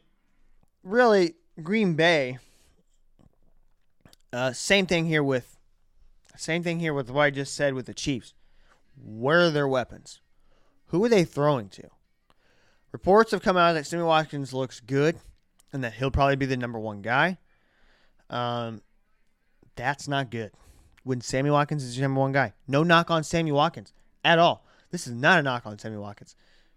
[0.83, 2.37] really, Green Bay.
[4.31, 5.57] Uh, same thing here with
[6.35, 8.33] same thing here with what I just said with the Chiefs.
[8.95, 10.21] Where are their weapons?
[10.87, 11.89] Who are they throwing to?
[12.91, 15.17] Reports have come out that Sammy Watkins looks good
[15.73, 17.37] and that he'll probably be the number one guy.
[18.29, 18.81] Um,
[19.75, 20.51] that's not good.
[21.07, 23.93] When Sammy Watkins is your number one guy, no knock on Sammy Watkins
[24.25, 24.65] at all.
[24.91, 26.35] This is not a knock on Sammy Watkins.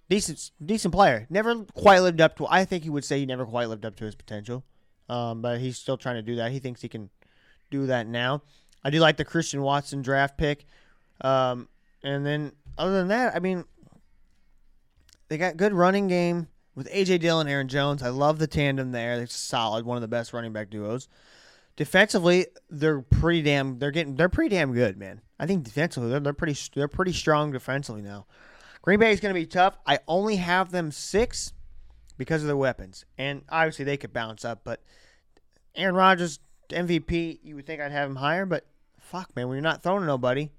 [0.08, 1.26] Decent, decent player.
[1.30, 2.46] Never quite lived up to.
[2.48, 4.64] I think he would say he never quite lived up to his potential,
[5.08, 6.52] um, but he's still trying to do that.
[6.52, 7.10] He thinks he can
[7.70, 8.42] do that now.
[8.84, 10.64] I do like the Christian Watson draft pick.
[11.20, 11.68] Um,
[12.02, 13.64] and then other than that, I mean,
[15.28, 18.02] they got good running game with AJ Dillon, Aaron Jones.
[18.02, 19.16] I love the tandem there.
[19.16, 21.08] They're solid, one of the best running back duos.
[21.80, 23.78] Defensively, they're pretty damn.
[23.78, 24.14] They're getting.
[24.14, 25.22] They're pretty damn good, man.
[25.38, 26.54] I think defensively, they're, they're pretty.
[26.74, 28.26] They're pretty strong defensively now.
[28.82, 29.78] Green Bay is going to be tough.
[29.86, 31.54] I only have them six
[32.18, 34.60] because of their weapons, and obviously they could bounce up.
[34.62, 34.82] But
[35.74, 36.38] Aaron Rodgers,
[36.68, 38.66] MVP, you would think I'd have him higher, but
[39.00, 40.50] fuck, man, when you're not throwing nobody,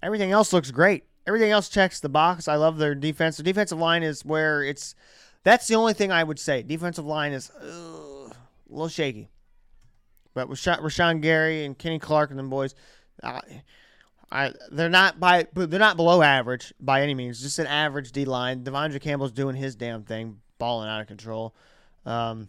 [0.00, 1.06] everything else looks great.
[1.26, 2.46] Everything else checks the box.
[2.46, 3.36] I love their defense.
[3.36, 4.94] The defensive line is where it's.
[5.42, 6.62] That's the only thing I would say.
[6.62, 8.32] Defensive line is uh, a
[8.68, 9.28] little shaky.
[10.38, 12.76] But with Rashan Gary and Kenny Clark and them boys,
[13.24, 17.42] I they're not by they're not below average by any means.
[17.42, 18.62] Just an average D line.
[18.62, 21.56] De'Vondre Campbell's doing his damn thing, balling out of control.
[22.06, 22.48] Um,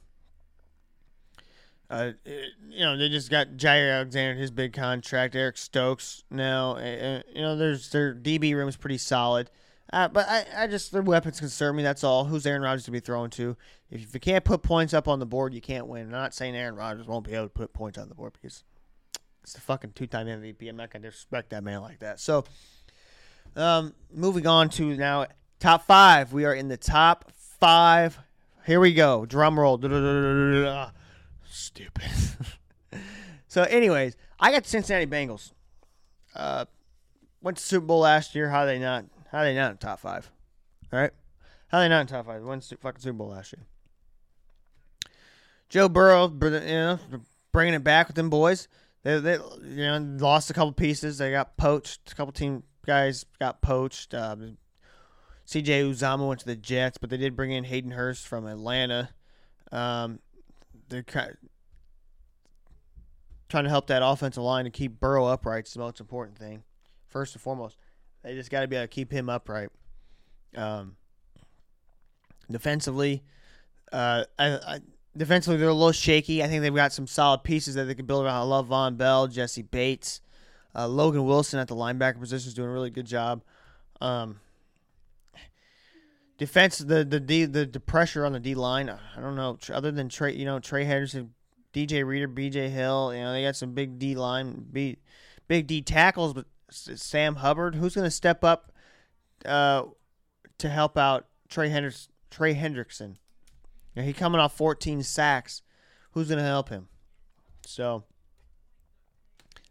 [1.90, 2.12] uh,
[2.70, 5.36] you know, they just got Jaire Alexander, his big contract.
[5.36, 6.76] Eric Stokes now.
[6.76, 9.50] Uh, you know, there's their DB room is pretty solid.
[9.92, 11.84] Uh, but I, I just their weapons concern me.
[11.84, 12.26] That's all.
[12.26, 13.58] Who's Aaron Rodgers to be thrown to?
[13.90, 16.04] If, you can't put points up on the board, you can't win.
[16.04, 18.64] I'm not saying Aaron Rodgers won't be able to put points on the board because
[19.42, 20.70] it's the fucking two-time MVP.
[20.70, 22.20] I'm not gonna disrespect that man like that.
[22.20, 22.44] So,
[23.56, 25.26] um, moving on to now
[25.60, 26.34] top five.
[26.34, 28.20] We are in the top five.
[28.68, 29.26] Here we go.
[29.26, 29.78] Drum roll.
[31.50, 32.04] Stupid.
[33.48, 35.54] so, anyways, I got the Cincinnati Bengals.
[36.36, 36.66] Uh,
[37.42, 38.50] went to Super Bowl last year.
[38.50, 39.06] How they not?
[39.32, 40.30] How they not in top five?
[40.92, 41.12] All right.
[41.68, 42.42] How they not in top five?
[42.42, 43.66] Won fucking Super Bowl last year.
[45.70, 47.00] Joe Burrow, you know,
[47.52, 48.68] bringing it back with them boys.
[49.04, 51.20] They, they you know, lost a couple pieces.
[51.20, 52.12] They got poached.
[52.12, 54.16] A couple team guys got poached.
[54.16, 54.58] Um,
[55.46, 55.84] C.J.
[55.84, 59.10] Uzomah went to the Jets, but they did bring in Hayden Hurst from Atlanta.
[59.72, 60.20] Um,
[60.90, 61.38] they're kind
[63.48, 65.68] trying to help that offensive line to keep Burrow upright.
[65.68, 66.64] Is the most important thing,
[67.08, 67.78] first and foremost.
[68.24, 69.70] They just got to be able to keep him upright.
[70.56, 70.96] Um,
[72.50, 73.24] defensively,
[73.92, 74.80] uh, I, I,
[75.16, 76.44] defensively they're a little shaky.
[76.44, 78.36] I think they've got some solid pieces that they can build around.
[78.36, 80.22] I love Vonn Bell, Jessie Bates,
[80.76, 83.44] uh, Logan Wilson at the linebacker position is doing a really good job.
[84.02, 84.40] Um,
[86.38, 88.90] defense, the the D, the, the pressure on the D line.
[88.90, 89.58] I don't know.
[89.72, 91.34] Other than Trey, you know Trey Henderson,
[91.74, 92.70] DJ Reader, B.J.
[92.70, 93.14] Hill.
[93.14, 94.98] You know they got some big D line, B,
[95.48, 98.72] big D tackles, but Sam Hubbard, who's going to step up
[99.46, 99.84] uh,
[100.58, 103.16] to help out Trey Hendricks, Trey Hendrickson?
[103.96, 105.62] He coming off 14 sacks.
[106.12, 106.88] Who's going to help him?
[107.66, 108.04] So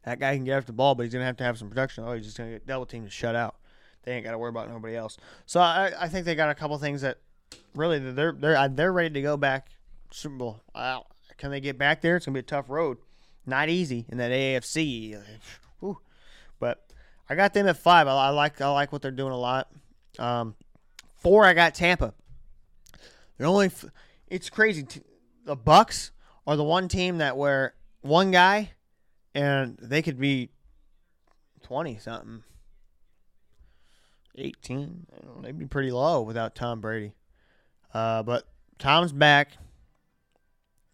[0.04, 1.68] that guy can get after the ball, but he's going to have to have some
[1.68, 2.04] production.
[2.04, 3.56] Oh, he's just going to get double teamed to shut out.
[4.02, 5.16] They ain't got to worry about nobody else.
[5.46, 7.18] So I, I think they got a couple things that
[7.74, 9.68] really they're they're they're ready to go back
[10.10, 10.62] Super Bowl.
[11.36, 12.16] Can they get back there?
[12.16, 12.98] It's gonna be a tough road.
[13.46, 15.20] Not easy in that AFC.
[17.28, 18.06] I got them at five.
[18.06, 19.70] I, I, like I like what they're doing a lot.
[20.18, 20.54] Um,
[21.18, 22.14] four, I got Tampa.
[23.36, 23.66] They're only.
[23.66, 23.86] F-
[24.26, 24.86] it's crazy.
[25.44, 26.12] The Bucks
[26.46, 28.72] are the one team that where one guy,
[29.34, 30.50] and they could be
[31.62, 32.42] twenty something.
[34.38, 35.06] 18.
[35.24, 37.12] Know, they'd be pretty low without Tom Brady.
[37.92, 38.44] Uh, but
[38.78, 39.52] Tom's back.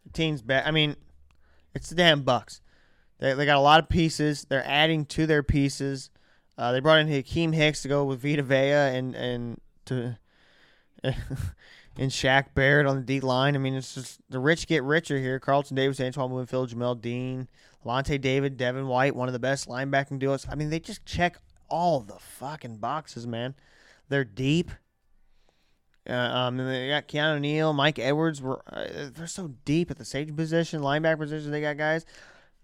[0.05, 0.67] The team's back.
[0.67, 0.97] I mean,
[1.75, 2.61] it's the damn Bucks.
[3.19, 4.47] They, they got a lot of pieces.
[4.49, 6.11] They're adding to their pieces.
[6.57, 10.19] Uh, they brought in Akiem Hicks to go with Vita Vea and and to
[11.03, 13.55] and Shaq Barrett on the D line.
[13.55, 15.39] I mean, it's just the rich get richer here.
[15.39, 17.49] Carlton Davis, Antoine Winfield, Jamel Dean,
[17.85, 20.47] Lavonte David, Devin White, one of the best linebacking duos.
[20.49, 21.39] I mean, they just check
[21.69, 23.55] all the fucking boxes, man.
[24.09, 24.71] They're deep.
[26.09, 28.43] Uh, um, and they got Keanu Neal, Mike Edwards.
[28.43, 31.51] Were uh, they're so deep at the safety position, linebacker position.
[31.51, 32.05] They got guys.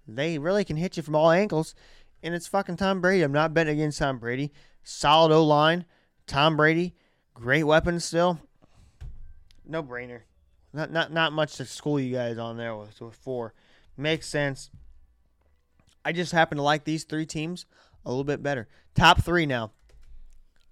[0.07, 1.75] They really can hit you from all angles,
[2.23, 3.23] and it's fucking Tom Brady.
[3.23, 4.53] I'm not betting against Tom Brady.
[4.83, 5.85] Solid O line,
[6.27, 6.95] Tom Brady,
[7.35, 8.41] great weapons still.
[9.67, 10.21] No brainer.
[10.73, 13.55] Not not not much to school you guys on there with, with four.
[13.97, 14.71] Makes sense.
[16.05, 17.67] I just happen to like these three teams
[18.05, 18.69] a little bit better.
[18.95, 19.73] Top three now.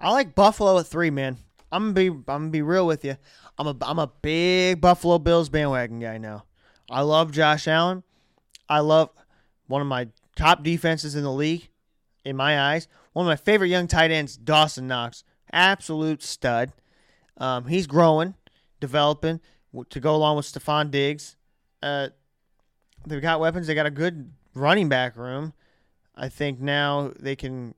[0.01, 1.39] I like Buffalo at three, man.
[1.71, 3.17] I'm gonna be I'm gonna be real with you.
[3.59, 6.45] I'm a I'm a big Buffalo Bills bandwagon guy now.
[6.91, 8.03] I love Josh Allen.
[8.69, 9.11] I love
[9.67, 10.09] one of my
[10.39, 11.69] top defenses in the league,
[12.25, 12.89] in my eyes.
[13.13, 15.25] One of my favorite young tight ends, Dawson Knox.
[15.53, 16.73] Absolute stud.
[17.37, 18.35] Um, he's growing,
[18.81, 19.41] developing
[19.91, 21.37] to go along with Stefon Diggs.
[21.83, 22.09] Uh,
[23.07, 23.67] they've got weapons.
[23.67, 25.53] They got a good running back room.
[26.15, 27.75] I think now they can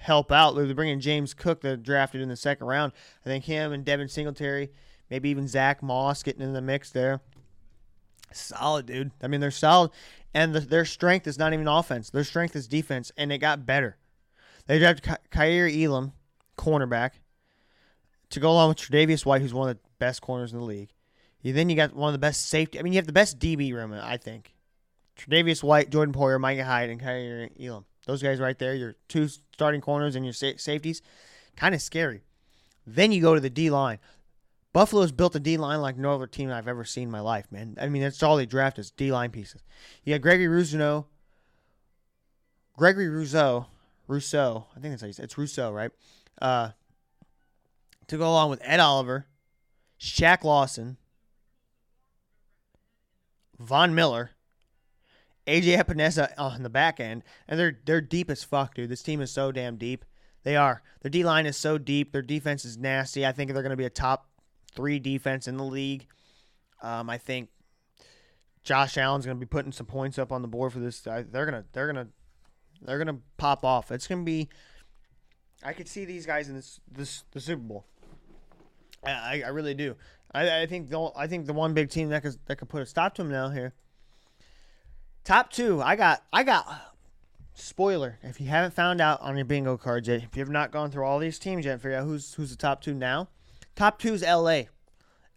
[0.00, 0.54] help out.
[0.54, 2.92] They're bringing James Cook, that drafted in the second round.
[3.24, 4.70] I think him and Devin Singletary,
[5.10, 7.20] maybe even Zach Moss getting in the mix there.
[8.32, 9.12] Solid, dude.
[9.22, 9.90] I mean, they're solid,
[10.34, 12.10] and the, their strength is not even offense.
[12.10, 13.96] Their strength is defense, and it got better.
[14.66, 16.12] They drafted Ky- Elam,
[16.56, 17.12] cornerback,
[18.30, 20.90] to go along with Tre'Davious White, who's one of the best corners in the league.
[21.42, 22.78] You, then you got one of the best safety.
[22.78, 24.54] I mean, you have the best DB room, I think.
[25.16, 27.84] Tre'Davious White, Jordan Poyer, Micah Hyde, and Kaiir Elam.
[28.06, 31.02] Those guys right there, your two starting corners and your sa- safeties,
[31.56, 32.22] kind of scary.
[32.86, 33.98] Then you go to the D line.
[34.72, 37.50] Buffalo's built a D line like no other team I've ever seen in my life,
[37.50, 37.76] man.
[37.80, 39.62] I mean, that's all they draft is D line pieces.
[40.04, 41.06] You got Gregory Rousseau,
[42.76, 43.66] Gregory Rousseau,
[44.06, 44.66] Rousseau.
[44.74, 45.24] I think that's how you say it.
[45.24, 45.90] it's Rousseau, right?
[46.40, 46.70] Uh,
[48.06, 49.26] to go along with Ed Oliver,
[50.00, 50.96] Shaq Lawson,
[53.58, 54.30] Von Miller,
[55.46, 58.88] AJ Epenesa on the back end, and they're they're deep as fuck, dude.
[58.88, 60.06] This team is so damn deep.
[60.44, 60.82] They are.
[61.02, 62.12] Their D line is so deep.
[62.12, 63.26] Their defense is nasty.
[63.26, 64.28] I think they're going to be a top
[64.74, 66.06] three defense in the league.
[66.82, 67.48] Um, I think
[68.62, 71.00] Josh Allen's going to be putting some points up on the board for this.
[71.00, 72.08] They're gonna they're gonna
[72.80, 73.90] they're gonna pop off.
[73.90, 74.48] It's gonna be.
[75.62, 77.86] I could see these guys in this this the Super Bowl.
[79.04, 79.96] I, I really do.
[80.32, 82.82] I, I think the I think the one big team that could that could put
[82.82, 83.74] a stop to them now here.
[85.24, 86.66] Top two, I got I got
[87.54, 88.18] spoiler.
[88.22, 90.90] If you haven't found out on your bingo cards yet, if you have not gone
[90.90, 93.28] through all these teams yet, figure out who's who's the top two now.
[93.74, 94.68] Top two is L.A.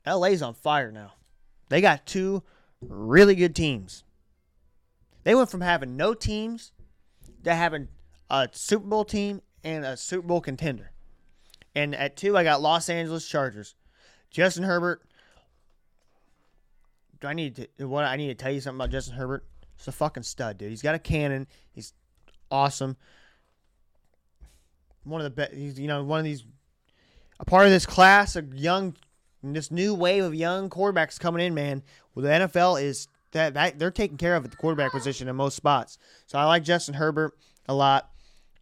[0.06, 1.14] L.A.'s on fire now.
[1.70, 2.44] They got two
[2.82, 4.04] really good teams.
[5.24, 6.72] They went from having no teams
[7.44, 7.88] to having
[8.30, 10.92] a Super Bowl team and a Super Bowl contender.
[11.74, 13.76] And at two, I got Los Angeles Chargers.
[14.30, 15.02] Justin Herbert.
[17.20, 19.46] Do I need to what I need to tell you something about Justin Herbert?
[19.78, 20.70] He's a fucking stud, dude.
[20.70, 21.48] He's got a cannon.
[21.72, 21.94] He's
[22.52, 22.98] awesome.
[25.04, 25.54] One of the best.
[25.54, 26.44] He's you know one of these
[27.40, 28.96] a part of this class of young,
[29.44, 31.84] this new wave of young quarterbacks coming in, man.
[32.14, 35.36] Well, the NFL is that, that they're taking care of at the quarterback position in
[35.36, 35.98] most spots.
[36.28, 38.10] So I like Justin Herbert a lot.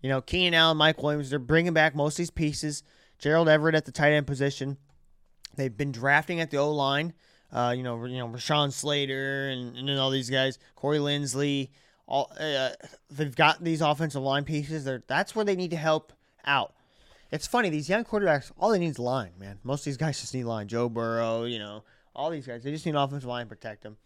[0.01, 2.84] You know, Keenan Allen, Mike Williams, they're bringing back most of these pieces.
[3.19, 4.78] Gerald Everett at the tight end position.
[5.55, 7.13] They've been drafting at the O line.
[7.51, 11.69] Uh, you know, you know, Rashawn Slater and, and all these guys, Corey Linsley.
[12.07, 12.71] All uh,
[13.11, 14.84] they've got these offensive line pieces.
[14.84, 16.11] They're, that's where they need to help
[16.45, 16.74] out.
[17.34, 18.51] It's funny these young quarterbacks.
[18.59, 19.57] All they need is line, man.
[19.63, 20.67] Most of these guys just need line.
[20.67, 21.84] Joe Burrow, you know,
[22.15, 22.63] all these guys.
[22.63, 23.97] They just need offensive line to protect them.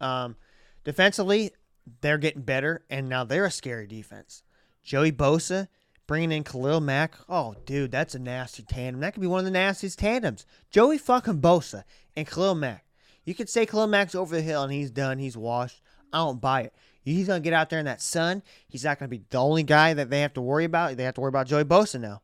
[0.00, 0.34] Um,
[0.82, 1.52] defensively,
[2.00, 4.42] they're getting better, and now they're a scary defense.
[4.82, 5.68] Joey Bosa
[6.08, 7.14] bringing in Khalil Mack.
[7.28, 9.02] Oh, dude, that's a nasty tandem.
[9.02, 10.44] That could be one of the nastiest tandems.
[10.72, 11.84] Joey fucking Bosa
[12.16, 12.86] and Khalil Mack.
[13.24, 15.20] You could say Khalil Mack's over the hill and he's done.
[15.20, 15.80] He's washed.
[16.12, 16.74] I don't buy it.
[17.04, 18.42] He's gonna get out there in that sun.
[18.66, 20.96] He's not gonna be the only guy that they have to worry about.
[20.96, 22.22] They have to worry about Joey Bosa now.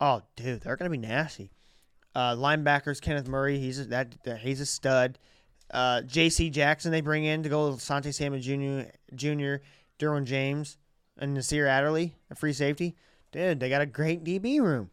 [0.00, 1.50] Oh, dude, they're gonna be nasty.
[2.14, 3.58] Uh, linebackers Kenneth Murray.
[3.58, 5.18] He's a, that, that he's a stud.
[5.70, 6.50] Uh, J.C.
[6.50, 8.88] Jackson they bring in to go with Sante Samuel Jr.
[9.14, 9.56] Jr.
[9.98, 10.78] Derwin James
[11.18, 12.96] and Nasir Adderley, a free safety.
[13.32, 14.90] Dude, they got a great DB room.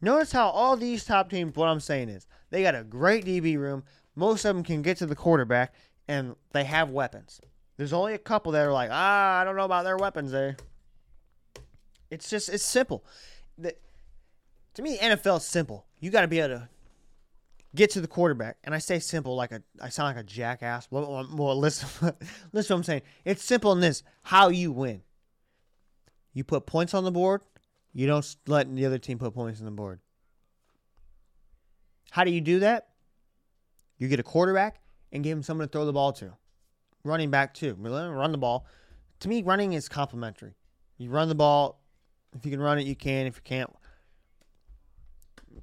[0.00, 3.58] Notice how all these top teams, what I'm saying is, they got a great DB
[3.58, 3.82] room.
[4.14, 5.74] Most of them can get to the quarterback,
[6.06, 7.40] and they have weapons.
[7.76, 10.56] There's only a couple that are like, ah, I don't know about their weapons there.
[12.10, 13.04] It's just, it's simple.
[13.56, 13.74] The,
[14.74, 15.86] to me, NFL is simple.
[16.00, 16.68] You got to be able to
[17.74, 18.58] get to the quarterback.
[18.64, 20.88] And I say simple like a, I sound like a jackass.
[20.90, 21.24] Well,
[21.56, 21.88] listen,
[22.52, 23.02] listen what I'm saying.
[23.24, 25.02] It's simple in this how you win.
[26.32, 27.42] You put points on the board.
[27.92, 30.00] You don't let the other team put points on the board.
[32.10, 32.88] How do you do that?
[33.98, 34.80] You get a quarterback
[35.12, 36.32] and give him someone to throw the ball to.
[37.04, 37.74] Running back too.
[37.74, 38.66] Run the ball.
[39.20, 40.54] To me, running is complementary.
[40.96, 41.80] You run the ball.
[42.36, 43.26] If you can run it, you can.
[43.26, 43.70] If you can't,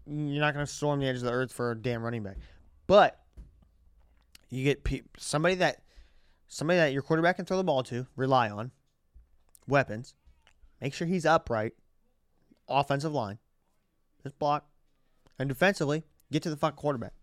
[0.07, 2.37] you're not going to storm the edge of the earth for a damn running back.
[2.87, 3.19] But
[4.49, 5.81] you get pe- somebody that
[6.47, 8.71] somebody that your quarterback can throw the ball to, rely on,
[9.67, 10.13] weapons.
[10.81, 11.73] Make sure he's upright.
[12.67, 13.37] Offensive line,
[14.23, 14.65] just block,
[15.37, 17.13] and defensively, get to the fucking quarterback.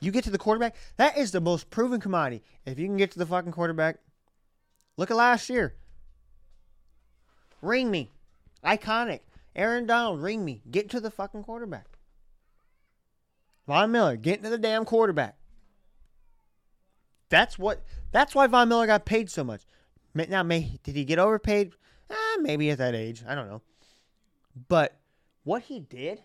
[0.00, 0.74] You get to the quarterback.
[0.96, 2.42] That is the most proven commodity.
[2.66, 3.98] If you can get to the fucking quarterback,
[4.96, 5.76] look at last year.
[7.60, 8.10] Ring me,
[8.64, 9.20] iconic.
[9.54, 10.62] Aaron Donald, ring me.
[10.68, 11.86] Get to the fucking quarterback.
[13.66, 15.36] Von Miller, get into the damn quarterback.
[17.28, 17.82] That's what.
[18.10, 19.62] That's why Von Miller got paid so much.
[20.14, 21.72] Now, may did he get overpaid?
[22.10, 23.22] Eh, maybe at that age.
[23.26, 23.62] I don't know.
[24.68, 24.98] But
[25.44, 26.22] what he did,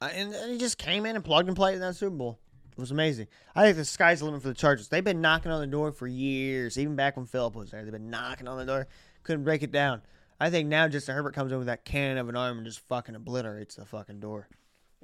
[0.00, 2.38] uh, and, and he just came in and plugged and played in that Super Bowl.
[2.70, 3.26] It was amazing.
[3.54, 4.88] I think the sky's the limit for the Chargers.
[4.88, 7.82] They've been knocking on the door for years, even back when Philip was there.
[7.82, 8.86] They've been knocking on the door,
[9.24, 10.02] couldn't break it down.
[10.40, 12.80] I think now Justin Herbert comes in with that cannon of an arm and just
[12.80, 14.48] fucking obliterates the fucking door.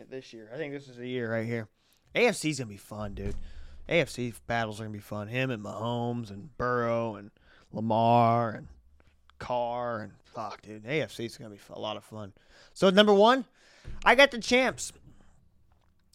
[0.08, 1.68] This year, I think this is the year right here.
[2.14, 3.34] AFC's gonna be fun, dude.
[3.88, 5.28] AFC battles are gonna be fun.
[5.28, 7.30] Him and Mahomes and Burrow and
[7.72, 8.68] Lamar and
[9.38, 10.84] Carr and fuck, dude.
[10.84, 12.32] AFC's gonna be a lot of fun.
[12.74, 13.44] So number one,
[14.04, 14.92] I got the champs.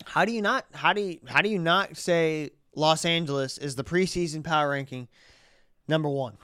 [0.05, 0.65] How do you not?
[0.73, 1.19] How do you?
[1.27, 5.07] How do you not say Los Angeles is the preseason power ranking
[5.87, 6.37] number one?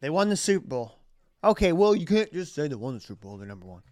[0.00, 0.98] They won the Super Bowl.
[1.42, 3.36] Okay, well you can't just say they won the Super Bowl.
[3.36, 3.82] They're number one.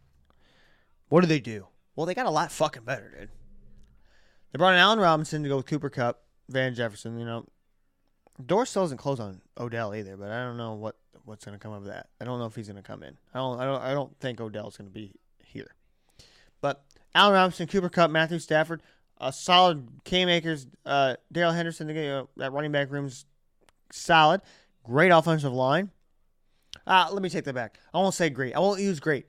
[1.09, 1.67] What do they do?
[1.97, 3.31] Well, they got a lot fucking better, dude.
[4.53, 7.19] They brought in Allen Robinson to go with Cooper Kupp, Van Jefferson.
[7.19, 7.47] You know,
[8.45, 11.63] door still doesn't close on Odell either, but I don't know what what's going to
[11.63, 12.09] come of that.
[12.21, 13.17] I don't know if he's going to come in.
[13.35, 13.59] I don't.
[13.59, 13.83] I don't.
[13.83, 15.75] I don't think Odell's going to be here.
[16.61, 16.85] But
[17.15, 18.83] Allen Robinson, Cooper Kupp, Matthew Stafford,
[19.19, 21.89] a solid Cam Akers, uh, Darrell Henderson.
[21.89, 23.25] That running back room's
[23.91, 24.43] solid.
[24.85, 25.91] Great offensive line.
[26.87, 27.81] Uh, let me take that back.
[27.93, 28.55] I won't say great.
[28.55, 29.27] I won't use great.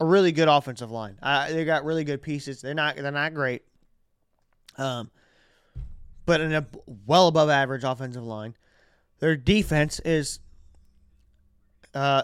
[0.00, 1.18] A really good offensive line.
[1.22, 2.62] Uh, they got really good pieces.
[2.62, 2.96] They're not.
[2.96, 3.62] They're not great.
[4.78, 5.10] Um,
[6.24, 6.66] but in a
[7.06, 8.54] well above average offensive line.
[9.18, 10.40] Their defense is,
[11.94, 12.22] uh,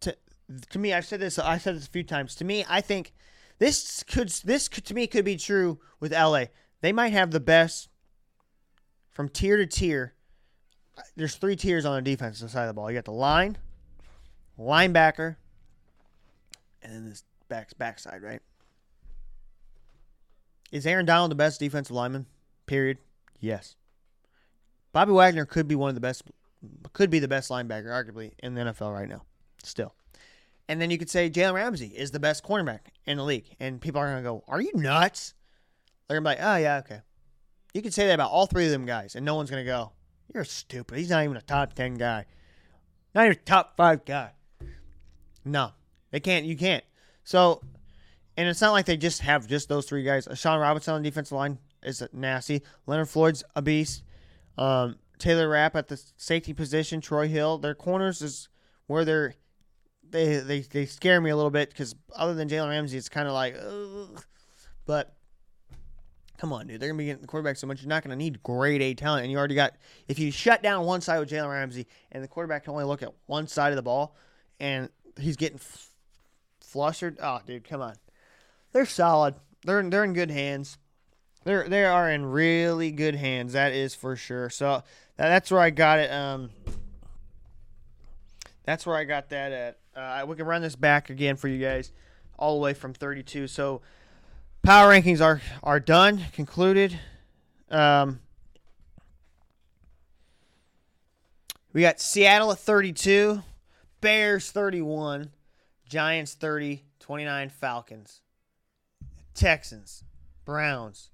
[0.00, 0.16] to
[0.70, 1.38] to me, I've said this.
[1.38, 2.34] I said this a few times.
[2.36, 3.12] To me, I think
[3.58, 6.46] this could this could, to me could be true with LA.
[6.80, 7.88] They might have the best
[9.10, 10.14] from tier to tier.
[11.16, 12.90] There's three tiers on the defensive side of the ball.
[12.90, 13.58] You got the line,
[14.58, 15.36] linebacker,
[16.84, 18.40] and then this back backside, right?
[20.70, 22.26] Is Aaron Donald the best defensive lineman?
[22.66, 22.98] Period.
[23.40, 23.76] Yes.
[24.92, 26.22] Bobby Wagner could be one of the best,
[26.92, 29.22] could be the best linebacker, arguably, in the NFL right now.
[29.62, 29.94] Still.
[30.68, 33.54] And then you could say Jalen Ramsey is the best cornerback in the league.
[33.60, 35.34] And people are going to go, Are you nuts?
[36.08, 37.00] They're going to be like, Oh, yeah, okay.
[37.74, 39.70] You could say that about all three of them guys, and no one's going to
[39.70, 39.92] go,
[40.32, 40.98] You're stupid.
[40.98, 42.24] He's not even a top 10 guy.
[43.14, 44.32] Not even a top five guy.
[45.44, 45.72] No,
[46.14, 46.46] they can't.
[46.46, 46.84] You can't.
[47.24, 47.60] So,
[48.36, 50.28] and it's not like they just have just those three guys.
[50.34, 52.62] Sean Robinson on the defensive line is nasty.
[52.86, 54.04] Leonard Floyd's a beast.
[54.56, 57.00] Um, Taylor Rapp at the safety position.
[57.00, 57.58] Troy Hill.
[57.58, 58.48] Their corners is
[58.86, 59.34] where they're
[60.08, 63.26] they they, they scare me a little bit because other than Jalen Ramsey, it's kind
[63.26, 64.22] of like, ugh.
[64.86, 65.16] but
[66.38, 67.82] come on, dude, they're gonna be getting the quarterback so much.
[67.82, 69.74] You're not gonna need grade A talent, and you already got.
[70.06, 73.02] If you shut down one side with Jalen Ramsey, and the quarterback can only look
[73.02, 74.14] at one side of the ball,
[74.60, 74.88] and
[75.18, 75.58] he's getting
[76.74, 77.16] flustered.
[77.22, 77.94] Oh, dude, come on.
[78.72, 79.36] They're solid.
[79.64, 80.76] They're they're in good hands.
[81.44, 83.52] They're they are in really good hands.
[83.52, 84.50] That is for sure.
[84.50, 84.82] So
[85.16, 86.10] that, that's where I got it.
[86.10, 86.50] Um,
[88.64, 89.78] that's where I got that at.
[89.94, 91.92] Uh, we can run this back again for you guys,
[92.36, 93.46] all the way from 32.
[93.46, 93.80] So
[94.64, 96.98] power rankings are are done, concluded.
[97.70, 98.18] Um,
[101.72, 103.44] we got Seattle at 32,
[104.00, 105.30] Bears 31,
[105.88, 108.22] Giants 30, 29 Falcons,
[109.34, 110.04] Texans,
[110.44, 111.10] Browns,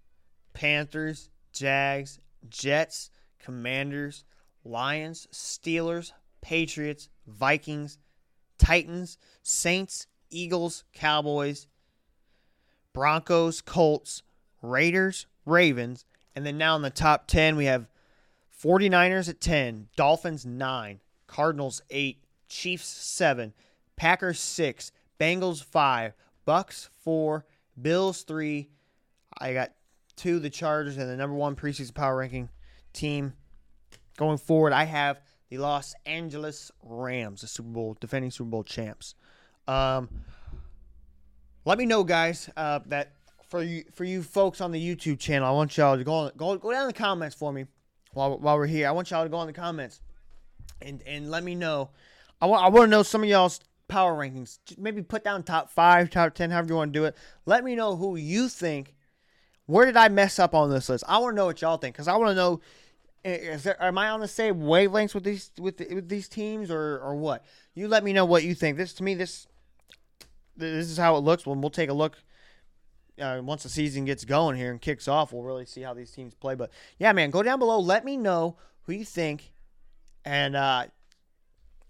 [0.52, 4.24] Panthers, Jags, Jets, Commanders,
[4.64, 7.98] Lions, Steelers, Patriots, Vikings,
[8.58, 11.66] Titans, Saints, Eagles, Cowboys,
[12.92, 14.22] Broncos, Colts,
[14.62, 16.04] Raiders, Ravens,
[16.34, 17.88] and then now in the top 10 we have
[18.62, 23.54] 49ers at 10, Dolphins 9, Cardinals 8, Chiefs 7,
[24.00, 26.14] Packers 6, Bengals 5,
[26.46, 27.44] Bucks 4,
[27.82, 28.66] Bills 3.
[29.38, 29.72] I got
[30.16, 32.48] 2 the Chargers and the number 1 preseason power ranking
[32.94, 33.34] team
[34.16, 34.72] going forward.
[34.72, 35.20] I have
[35.50, 39.16] the Los Angeles Rams, the Super Bowl defending Super Bowl champs.
[39.68, 40.08] Um,
[41.66, 43.12] let me know, guys, uh, that
[43.50, 46.32] for you for you folks on the YouTube channel, I want y'all to go on,
[46.38, 47.66] go go down in the comments for me
[48.14, 48.88] while while we're here.
[48.88, 50.00] I want y'all to go in the comments
[50.80, 51.90] and and let me know.
[52.40, 53.60] I want I want to know some of y'all's
[53.90, 54.58] power rankings.
[54.78, 57.16] Maybe put down top five, top ten, however you want to do it.
[57.44, 58.94] Let me know who you think.
[59.66, 61.04] Where did I mess up on this list?
[61.06, 62.60] I want to know what y'all think because I want to know.
[63.22, 66.70] Is there, am I on the same wavelengths with these with, the, with these teams
[66.70, 67.44] or or what?
[67.74, 68.78] You let me know what you think.
[68.78, 69.46] This to me this
[70.56, 71.46] this is how it looks.
[71.46, 72.16] When we'll take a look
[73.20, 76.10] uh, once the season gets going here and kicks off, we'll really see how these
[76.10, 76.54] teams play.
[76.54, 77.78] But yeah, man, go down below.
[77.78, 79.52] Let me know who you think,
[80.24, 80.86] and uh,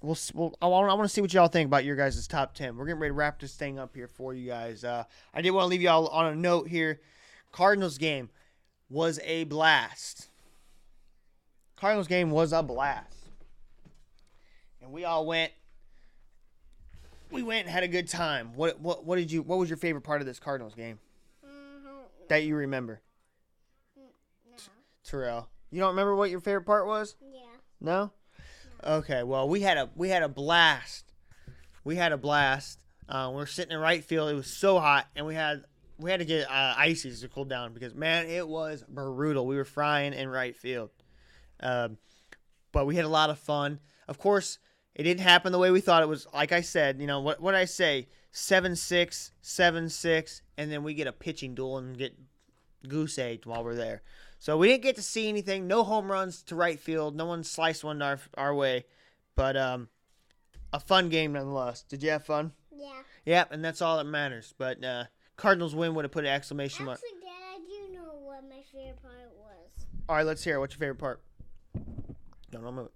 [0.03, 2.77] we'll, we'll I want to see what y'all think about your guys' top ten.
[2.77, 4.85] We're getting ready to wrap this thing up here for you guys.
[4.85, 7.01] Uh, I did want to leave y'all on a note here.
[7.53, 8.31] Cardinals game
[8.89, 10.29] was a blast.
[11.77, 13.17] Cardinals game was a blast,
[14.83, 15.53] and we all went.
[17.31, 18.55] We went and had a good time.
[18.55, 19.43] What what what did you?
[19.43, 20.99] What was your favorite part of this Cardinals game?
[22.31, 23.01] that you remember?
[23.97, 24.57] No.
[25.05, 25.49] Terrell.
[25.71, 27.17] You don't remember what your favorite part was?
[27.21, 27.41] Yeah.
[27.81, 28.13] No?
[28.83, 31.13] Okay, well we had a we had a blast.
[31.85, 32.79] We had a blast.
[33.09, 34.31] Uh, we're sitting in right field.
[34.31, 35.65] It was so hot, and we had
[35.99, 39.47] we had to get uh, ices to cool down because man, it was brutal.
[39.47, 40.91] We were frying in right field,
[41.61, 41.99] um,
[42.73, 43.81] but we had a lot of fun.
[44.09, 44.59] Of course,
[44.95, 46.27] it didn't happen the way we thought it was.
[46.33, 47.41] Like I said, you know what?
[47.41, 48.09] What I say?
[48.33, 52.17] Seven six, seven six, and then we get a pitching duel and get
[52.89, 54.03] goose egged while we're there.
[54.41, 55.67] So we didn't get to see anything.
[55.67, 57.15] No home runs to right field.
[57.15, 58.87] No one sliced one our our way,
[59.37, 59.91] but um,
[60.73, 61.83] a fun game nonetheless.
[61.83, 62.53] Did you have fun?
[62.75, 63.03] Yeah.
[63.27, 64.55] Yep, and that's all that matters.
[64.57, 65.05] But uh,
[65.37, 66.99] Cardinals win would have put an exclamation mark.
[66.99, 69.87] Actually, Dad, I do know what my favorite part was.
[70.09, 70.57] All right, let's hear.
[70.57, 70.61] it.
[70.61, 71.21] What's your favorite part?
[72.51, 72.89] No, no, move.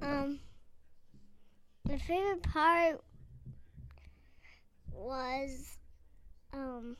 [0.00, 0.04] it.
[0.04, 0.40] Um,
[1.86, 3.02] my favorite part
[4.94, 5.76] was,
[6.54, 6.96] um,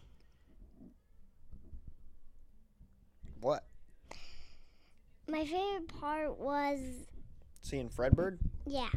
[3.41, 3.65] What?
[5.29, 6.81] My favorite part was,
[7.63, 8.39] Seeing Fredbird?
[8.67, 8.89] yeah,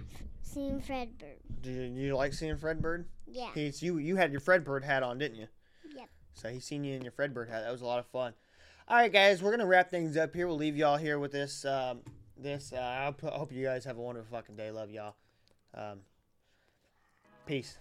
[0.41, 1.37] seeing Fredbird.
[1.61, 3.05] Did you, you like seeing Fredbird?
[3.27, 3.49] Yeah.
[3.53, 3.97] He's you.
[3.97, 5.47] You had your Fredbird hat on, didn't you?
[5.95, 6.09] Yep.
[6.33, 7.63] So he seen you in your Fredbird hat.
[7.63, 8.33] That was a lot of fun.
[8.87, 10.47] All right, guys, we're gonna wrap things up here.
[10.47, 11.65] We'll leave y'all here with this.
[11.65, 11.99] Um,
[12.37, 12.73] this.
[12.73, 14.71] Uh, I hope you guys have a wonderful fucking day.
[14.71, 15.15] Love y'all.
[15.75, 15.99] Um,
[17.45, 17.77] peace.